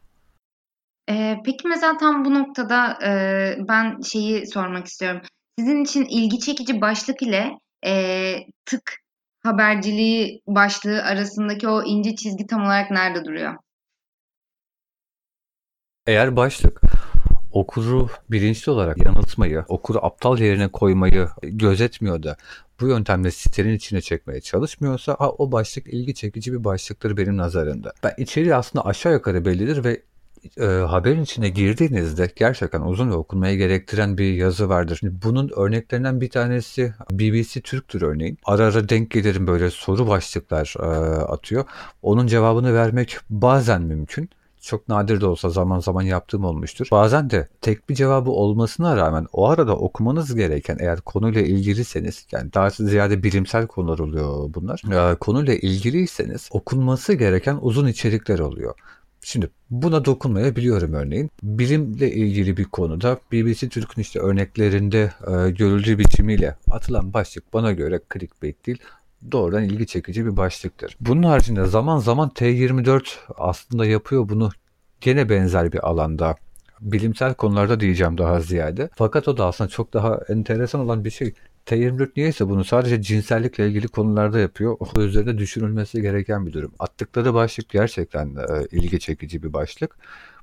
Eee, 1.09 1.41
peki 1.45 1.69
mesela 1.69 1.97
tam 1.97 2.25
bu 2.25 2.35
noktada, 2.35 2.99
eee, 3.03 3.59
ben 3.69 4.01
şeyi 4.01 4.47
sormak 4.47 4.87
istiyorum. 4.87 5.21
Sizin 5.59 5.85
için 5.85 6.05
ilgi 6.05 6.39
çekici 6.41 6.81
başlık 6.81 7.23
ile, 7.23 7.51
eee, 7.85 8.47
tık 8.67 8.93
haberciliği 9.43 10.41
başlığı 10.47 11.03
arasındaki 11.03 11.69
o 11.69 11.83
ince 11.85 12.17
çizgi 12.17 12.47
tam 12.47 12.63
olarak 12.65 12.91
nerede 12.91 13.25
duruyor? 13.25 13.55
Eğer 16.07 16.37
başlık 16.37 16.81
okuru 17.53 18.09
bilinçli 18.31 18.73
olarak 18.73 19.05
yanıltmayı, 19.05 19.65
okuru 19.69 19.99
aptal 20.07 20.39
yerine 20.39 20.69
koymayı 20.69 21.29
gözetmiyor 21.43 22.23
da 22.23 22.37
bu 22.81 22.89
yöntemle 22.89 23.31
sitenin 23.31 23.75
içine 23.75 24.01
çekmeye 24.01 24.41
çalışmıyorsa 24.41 25.17
ha, 25.19 25.31
o 25.31 25.53
başlık 25.53 25.87
ilgi 25.87 26.15
çekici 26.15 26.53
bir 26.53 26.65
başlıktır 26.65 27.17
benim 27.17 27.37
nazarımda. 27.37 27.93
Ben 28.03 28.15
içeriği 28.19 28.55
aslında 28.55 28.87
aşağı 28.87 29.13
yukarı 29.13 29.45
bellidir 29.45 29.85
ve 29.85 30.03
e, 30.61 30.65
haberin 30.65 31.23
içine 31.23 31.49
girdiğinizde 31.49 32.31
gerçekten 32.37 32.81
uzun 32.81 33.11
ve 33.11 33.15
okunmaya 33.15 33.55
gerektiren 33.55 34.19
bir 34.19 34.35
yazı 34.35 34.69
vardır. 34.69 34.97
Şimdi 35.01 35.15
bunun 35.25 35.51
örneklerinden 35.57 36.21
bir 36.21 36.31
tanesi 36.31 36.95
BBC 37.11 37.61
Türk'tür 37.61 38.03
örneğin. 38.03 38.39
Ara 38.45 38.65
ara 38.65 38.89
denk 38.89 39.11
gelirim 39.11 39.47
böyle 39.47 39.71
soru 39.71 40.09
başlıklar 40.09 40.75
e, 40.79 40.85
atıyor. 41.23 41.65
Onun 42.03 42.27
cevabını 42.27 42.75
vermek 42.75 43.19
bazen 43.31 43.83
mümkün 43.83 44.31
çok 44.63 44.89
nadir 44.89 45.21
de 45.21 45.27
olsa 45.27 45.51
zaman 45.51 45.81
zaman 45.81 46.03
yaptığım 46.03 46.45
olmuştur. 46.45 46.89
Bazen 46.91 47.31
de 47.31 47.49
tek 47.61 47.89
bir 47.89 47.95
cevabı 47.95 48.31
olmasına 48.31 48.97
rağmen 48.97 49.27
o 49.33 49.49
arada 49.49 49.77
okumanız 49.77 50.35
gereken 50.35 50.77
eğer 50.81 51.01
konuyla 51.01 51.41
ilgiliseniz 51.41 52.27
yani 52.33 52.53
daha 52.53 52.71
ziyade 52.71 53.23
bilimsel 53.23 53.67
konular 53.67 53.99
oluyor 53.99 54.55
bunlar. 54.55 55.11
E, 55.13 55.15
konuyla 55.15 55.55
ilgiliyseniz 55.55 56.49
okunması 56.53 57.13
gereken 57.15 57.59
uzun 57.61 57.87
içerikler 57.87 58.39
oluyor. 58.39 58.75
Şimdi 59.25 59.51
buna 59.71 60.05
dokunmayabiliyorum 60.05 60.93
örneğin. 60.93 61.31
Bilimle 61.43 62.13
ilgili 62.13 62.57
bir 62.57 62.65
konuda 62.65 63.19
BBC 63.33 63.69
Türk'ün 63.69 64.03
işte 64.03 64.21
örneklerinde 64.21 65.13
e, 65.21 65.51
görüldüğü 65.51 65.99
biçimiyle 65.99 66.57
atılan 66.71 67.13
başlık 67.15 67.53
bana 67.53 67.73
göre 67.73 68.01
clickbait 68.13 68.67
değil 68.67 68.79
doğrudan 69.33 69.65
ilgi 69.65 69.87
çekici 69.87 70.27
bir 70.27 70.37
başlıktır. 70.37 70.97
Bunun 71.01 71.23
haricinde 71.23 71.67
zaman 71.67 71.99
zaman 71.99 72.29
T24 72.29 73.03
aslında 73.39 73.87
yapıyor 73.87 74.29
bunu 74.29 74.51
gene 75.01 75.29
benzer 75.29 75.73
bir 75.73 75.89
alanda. 75.89 76.37
Bilimsel 76.81 77.35
konularda 77.35 77.81
diyeceğim 77.81 78.19
daha 78.19 78.41
ziyade. 78.41 78.91
Fakat 78.95 79.29
o 79.29 79.37
da 79.37 79.47
aslında 79.47 79.71
çok 79.71 79.93
daha 79.93 80.21
enteresan 80.29 80.81
olan 80.81 81.05
bir 81.05 81.11
şey. 81.11 81.35
T24 81.67 82.11
niyeyse 82.17 82.49
bunu 82.49 82.65
sadece 82.65 83.03
cinsellikle 83.03 83.69
ilgili 83.69 83.89
konularda 83.89 84.39
yapıyor. 84.39 84.77
O 84.81 85.01
üzerinde 85.01 85.39
düşünülmesi 85.39 86.03
gereken 86.03 86.47
bir 86.47 86.53
durum. 86.53 86.73
Attıkları 86.79 87.35
başlık 87.35 87.69
gerçekten 87.69 88.27
e, 88.27 88.67
ilgi 88.73 89.01
çekici 89.01 89.43
bir 89.43 89.53
başlık. 89.53 89.97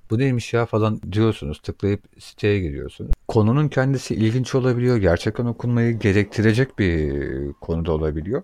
Bu 0.09 0.19
neymiş 0.19 0.53
ya 0.53 0.65
falan 0.65 1.01
diyorsunuz. 1.11 1.59
Tıklayıp 1.59 2.01
siteye 2.19 2.59
giriyorsunuz. 2.59 3.11
Konunun 3.27 3.67
kendisi 3.67 4.15
ilginç 4.15 4.55
olabiliyor. 4.55 4.97
Gerçekten 4.97 5.45
okunmayı 5.45 5.99
gerektirecek 5.99 6.79
bir 6.79 7.53
konuda 7.53 7.91
olabiliyor. 7.91 8.43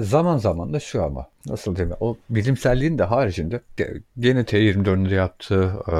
Zaman 0.00 0.38
zaman 0.38 0.72
da 0.72 0.80
şu 0.80 1.04
ama 1.04 1.26
nasıl 1.46 1.76
diyeyim 1.76 1.96
o 2.00 2.16
bilimselliğin 2.30 2.98
de 2.98 3.04
haricinde 3.04 3.60
gene 4.18 4.40
T24'ün 4.40 5.04
yaptığı 5.04 5.72
e, 5.88 5.94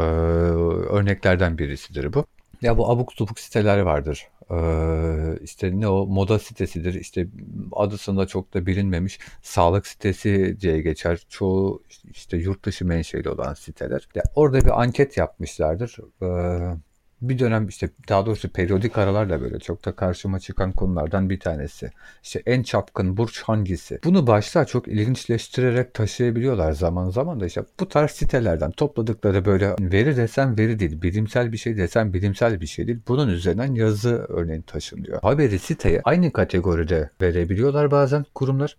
örneklerden 0.94 1.58
birisidir 1.58 2.12
bu. 2.12 2.24
Ya 2.62 2.78
bu 2.78 2.90
abuk 2.90 3.12
subuk 3.12 3.40
siteler 3.40 3.78
vardır. 3.78 4.28
Ee, 4.50 5.38
işte 5.42 5.80
ne 5.80 5.88
o 5.88 6.06
moda 6.06 6.38
sitesidir. 6.38 6.94
İşte 6.94 7.26
adısında 7.72 8.26
çok 8.26 8.54
da 8.54 8.66
bilinmemiş 8.66 9.18
sağlık 9.42 9.86
sitesi 9.86 10.56
diye 10.60 10.80
geçer. 10.80 11.26
Çoğu 11.28 11.82
işte 12.10 12.36
yurt 12.36 12.64
dışı 12.64 12.86
menşeli 12.86 13.28
olan 13.30 13.54
siteler. 13.54 14.08
Ya 14.14 14.22
orada 14.34 14.60
bir 14.60 14.82
anket 14.82 15.16
yapmışlardır. 15.16 15.98
Ee, 16.22 16.76
bir 17.22 17.38
dönem 17.38 17.68
işte 17.68 17.90
daha 18.08 18.26
doğrusu 18.26 18.48
periyodik 18.48 18.98
aralarla 18.98 19.40
böyle 19.40 19.58
çok 19.58 19.84
da 19.84 19.92
karşıma 19.92 20.40
çıkan 20.40 20.72
konulardan 20.72 21.30
bir 21.30 21.40
tanesi. 21.40 21.90
İşte 22.22 22.42
en 22.46 22.62
çapkın 22.62 23.16
burç 23.16 23.42
hangisi? 23.42 23.98
Bunu 24.04 24.26
başta 24.26 24.64
çok 24.64 24.88
ilginçleştirerek 24.88 25.94
taşıyabiliyorlar 25.94 26.72
zaman 26.72 27.10
zaman 27.10 27.40
da 27.40 27.46
işte 27.46 27.64
bu 27.80 27.88
tarz 27.88 28.10
sitelerden 28.10 28.70
topladıkları 28.70 29.44
böyle 29.44 29.74
veri 29.80 30.16
desem 30.16 30.58
veri 30.58 30.78
değil, 30.78 31.02
bilimsel 31.02 31.52
bir 31.52 31.56
şey 31.56 31.76
desem 31.76 32.12
bilimsel 32.12 32.60
bir 32.60 32.66
şey 32.66 32.86
değil. 32.86 32.98
Bunun 33.08 33.28
üzerinden 33.28 33.74
yazı 33.74 34.26
örneğin 34.28 34.62
taşınıyor. 34.62 35.22
Haberi 35.22 35.58
siteye 35.58 36.00
aynı 36.04 36.32
kategoride 36.32 37.10
verebiliyorlar 37.20 37.90
bazen 37.90 38.24
kurumlar. 38.34 38.76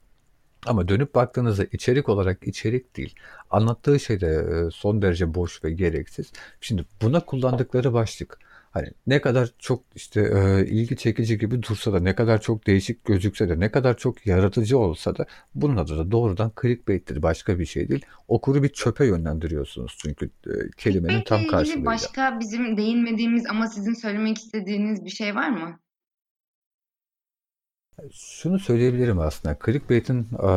Ama 0.68 0.88
dönüp 0.88 1.16
baktığınızda 1.16 1.64
içerik 1.72 2.10
olarak 2.10 2.48
içerik 2.48 2.98
değil. 2.98 3.16
Anlattığı 3.50 4.00
şey 4.00 4.22
de 4.22 4.28
e, 4.28 4.72
son 4.72 5.02
derece 5.02 5.34
boş 5.34 5.64
ve 5.64 5.72
gereksiz. 5.72 6.32
Şimdi 6.62 6.86
buna 7.02 7.20
kullandıkları 7.20 7.94
başlık 7.94 8.40
hani 8.72 8.88
ne 9.08 9.22
kadar 9.22 9.52
çok 9.60 9.84
işte 9.96 10.22
e, 10.22 10.66
ilgi 10.66 10.98
çekici 10.98 11.38
gibi 11.38 11.64
dursa 11.64 11.94
da 11.94 12.00
ne 12.00 12.16
kadar 12.16 12.42
çok 12.42 12.68
değişik 12.68 13.06
gözükse 13.06 13.50
de 13.50 13.60
ne 13.60 13.72
kadar 13.72 13.98
çok 13.98 14.28
yaratıcı 14.28 14.78
olsa 14.78 15.18
da 15.18 15.26
bunun 15.56 15.78
adı 15.78 15.98
da 15.98 16.12
doğrudan 16.12 16.52
clickbait'tir 16.62 17.22
başka 17.22 17.60
bir 17.60 17.66
şey 17.66 17.90
değil. 17.90 18.06
Okuru 18.28 18.64
bir 18.64 18.70
çöpe 18.70 19.06
yönlendiriyorsunuz 19.06 19.98
çünkü 20.02 20.26
e, 20.26 20.52
kelimenin 20.78 21.24
tam 21.24 21.48
karşılığıyla. 21.48 21.86
Başka 21.86 22.40
bizim 22.40 22.78
değinmediğimiz 22.78 23.46
ama 23.46 23.68
sizin 23.68 23.94
söylemek 23.94 24.38
istediğiniz 24.38 25.06
bir 25.06 25.10
şey 25.10 25.36
var 25.36 25.50
mı? 25.50 25.80
Şunu 28.10 28.60
söyleyebilirim 28.60 29.20
aslında. 29.20 29.58
Clickbait'in 29.66 30.28
e, 30.44 30.48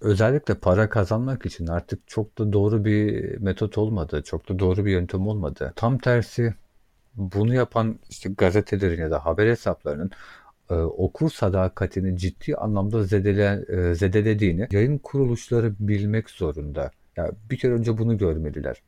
özellikle 0.00 0.54
para 0.54 0.88
kazanmak 0.88 1.46
için 1.46 1.66
artık 1.66 2.08
çok 2.08 2.38
da 2.38 2.52
doğru 2.52 2.84
bir 2.84 3.38
metot 3.38 3.78
olmadı. 3.78 4.22
Çok 4.24 4.48
da 4.48 4.58
doğru 4.58 4.84
bir 4.84 4.92
yöntem 4.92 5.26
olmadı. 5.26 5.72
Tam 5.76 5.98
tersi 5.98 6.54
bunu 7.14 7.54
yapan 7.54 7.98
işte 8.10 8.30
gazetelerin 8.38 9.00
ya 9.00 9.10
da 9.10 9.26
haber 9.26 9.46
hesaplarının 9.46 10.10
e, 10.70 10.74
okur 10.74 11.30
sadakatini 11.30 12.18
ciddi 12.18 12.56
anlamda 12.56 13.04
zedele, 13.04 13.64
e, 13.68 13.94
zedelediğini 13.94 14.68
yayın 14.70 14.98
kuruluşları 14.98 15.74
bilmek 15.78 16.30
zorunda. 16.30 16.90
Ya 17.16 17.30
bir 17.50 17.58
kere 17.58 17.72
önce 17.72 17.98
bunu 17.98 18.18
görmeliler. 18.18 18.82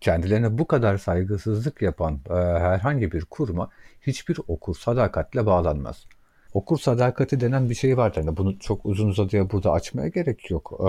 Kendilerine 0.00 0.58
bu 0.58 0.66
kadar 0.66 0.98
saygısızlık 0.98 1.82
yapan 1.82 2.20
e, 2.30 2.34
herhangi 2.34 3.12
bir 3.12 3.24
kuruma 3.24 3.70
hiçbir 4.00 4.38
okur 4.48 4.76
sadakatle 4.76 5.46
bağlanmaz 5.46 6.06
okur 6.54 6.78
sadakati 6.78 7.40
denen 7.40 7.70
bir 7.70 7.74
şey 7.74 7.96
var. 7.96 8.12
Yani 8.16 8.36
bunu 8.36 8.58
çok 8.58 8.86
uzun 8.86 9.08
uzadıya 9.08 9.50
burada 9.50 9.72
açmaya 9.72 10.08
gerek 10.08 10.50
yok. 10.50 10.72
Ee, 10.80 10.84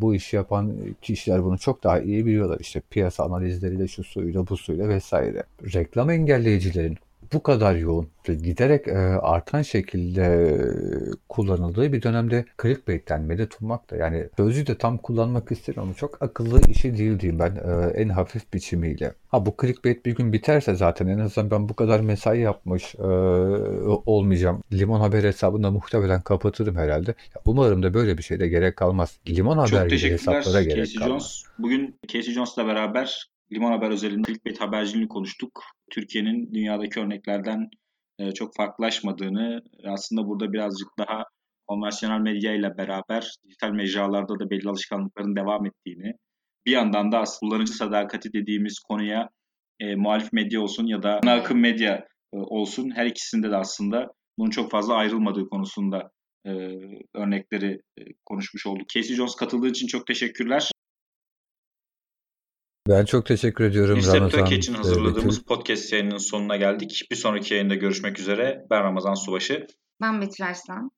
bu 0.00 0.14
işi 0.14 0.36
yapan 0.36 0.72
kişiler 1.02 1.44
bunu 1.44 1.58
çok 1.58 1.84
daha 1.84 2.00
iyi 2.00 2.26
biliyorlar. 2.26 2.60
İşte 2.60 2.82
piyasa 2.90 3.24
analizleriyle 3.24 3.88
şu 3.88 4.04
suyla 4.04 4.46
bu 4.48 4.56
suyla 4.56 4.88
vesaire. 4.88 5.42
Reklam 5.74 6.10
engelleyicilerin 6.10 6.98
bu 7.32 7.42
kadar 7.42 7.74
yoğun 7.74 8.08
ve 8.28 8.34
giderek 8.34 8.88
e, 8.88 8.98
artan 9.22 9.62
şekilde 9.62 10.58
kullanıldığı 11.28 11.92
bir 11.92 12.02
dönemde 12.02 12.44
clickbait'ten 12.62 13.22
medet 13.22 13.62
ummak 13.62 13.90
da 13.90 13.96
yani 13.96 14.28
sözcüğü 14.36 14.66
de 14.66 14.78
tam 14.78 14.98
kullanmak 14.98 15.52
isterim 15.52 15.82
ama 15.82 15.94
çok 15.94 16.22
akıllı 16.22 16.60
işi 16.68 16.98
değil 16.98 17.20
diyeyim 17.20 17.38
ben 17.38 17.56
e, 17.56 18.00
en 18.00 18.08
hafif 18.08 18.52
biçimiyle. 18.54 19.14
Ha 19.28 19.46
bu 19.46 19.54
clickbait 19.60 20.06
bir 20.06 20.14
gün 20.14 20.32
biterse 20.32 20.74
zaten 20.74 21.06
en 21.06 21.18
azından 21.18 21.50
ben 21.50 21.68
bu 21.68 21.74
kadar 21.74 22.00
mesai 22.00 22.40
yapmış 22.40 22.94
e, 22.94 23.02
olmayacağım. 24.06 24.62
Limon 24.72 25.00
Haber 25.00 25.24
hesabını 25.24 25.72
muhtemelen 25.72 26.20
kapatırım 26.20 26.76
herhalde. 26.76 27.14
Umarım 27.44 27.82
da 27.82 27.94
böyle 27.94 28.18
bir 28.18 28.22
şeyde 28.22 28.48
gerek 28.48 28.76
kalmaz. 28.76 29.18
Limon 29.28 29.58
Haber 29.58 29.90
hesaplara 29.90 30.62
gerek 30.62 30.98
kalmaz. 30.98 31.44
Bugün 31.58 31.96
Casey 32.08 32.34
Jones'la 32.34 32.66
beraber 32.66 33.31
Limon 33.52 33.72
Haber 33.72 33.90
özelinde 33.90 34.26
clickbait 34.26 34.60
haberciliğini 34.60 35.08
konuştuk. 35.08 35.62
Türkiye'nin 35.90 36.54
dünyadaki 36.54 37.00
örneklerden 37.00 37.70
e, 38.18 38.32
çok 38.32 38.56
farklılaşmadığını 38.56 39.62
aslında 39.84 40.28
burada 40.28 40.52
birazcık 40.52 40.88
daha 40.98 41.24
konvansiyonel 41.66 42.20
medya 42.20 42.54
ile 42.54 42.76
beraber 42.78 43.34
dijital 43.44 43.70
mecralarda 43.70 44.38
da 44.38 44.50
belli 44.50 44.68
alışkanlıkların 44.68 45.36
devam 45.36 45.66
ettiğini 45.66 46.12
bir 46.66 46.72
yandan 46.72 47.12
da 47.12 47.18
aslında 47.18 47.50
kullanıcı 47.50 47.72
sadakati 47.72 48.32
dediğimiz 48.32 48.78
konuya 48.78 49.28
e, 49.80 49.94
muhalif 49.94 50.32
medya 50.32 50.60
olsun 50.60 50.86
ya 50.86 51.02
da 51.02 51.20
ana 51.22 51.32
akım 51.32 51.60
medya 51.60 51.96
e, 52.34 52.36
olsun 52.36 52.90
her 52.90 53.06
ikisinde 53.06 53.50
de 53.50 53.56
aslında 53.56 54.08
bunun 54.38 54.50
çok 54.50 54.70
fazla 54.70 54.94
ayrılmadığı 54.94 55.48
konusunda 55.48 56.10
e, 56.46 56.50
örnekleri 57.14 57.80
e, 57.98 58.02
konuşmuş 58.26 58.66
olduk. 58.66 58.88
Casey 58.88 59.16
Jones 59.16 59.34
katıldığı 59.34 59.68
için 59.68 59.86
çok 59.86 60.06
teşekkürler. 60.06 60.70
Ben 62.88 63.04
çok 63.04 63.26
teşekkür 63.26 63.64
ediyorum 63.64 63.96
Biz 63.96 64.12
Ramazan. 64.14 64.46
için 64.46 64.74
hazırladığımız 64.74 65.36
Betül. 65.36 65.46
podcast 65.46 65.92
yayınının 65.92 66.18
sonuna 66.18 66.56
geldik. 66.56 67.06
Bir 67.10 67.16
sonraki 67.16 67.54
yayında 67.54 67.74
görüşmek 67.74 68.18
üzere. 68.18 68.66
Ben 68.70 68.82
Ramazan 68.84 69.14
Subaşı. 69.14 69.66
Ben 70.00 70.20
Betül 70.20 70.46
Arslan. 70.46 70.90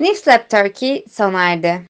Newslab 0.00 0.48
Turkey 0.50 1.04
sona 1.10 1.52
erdi. 1.52 1.82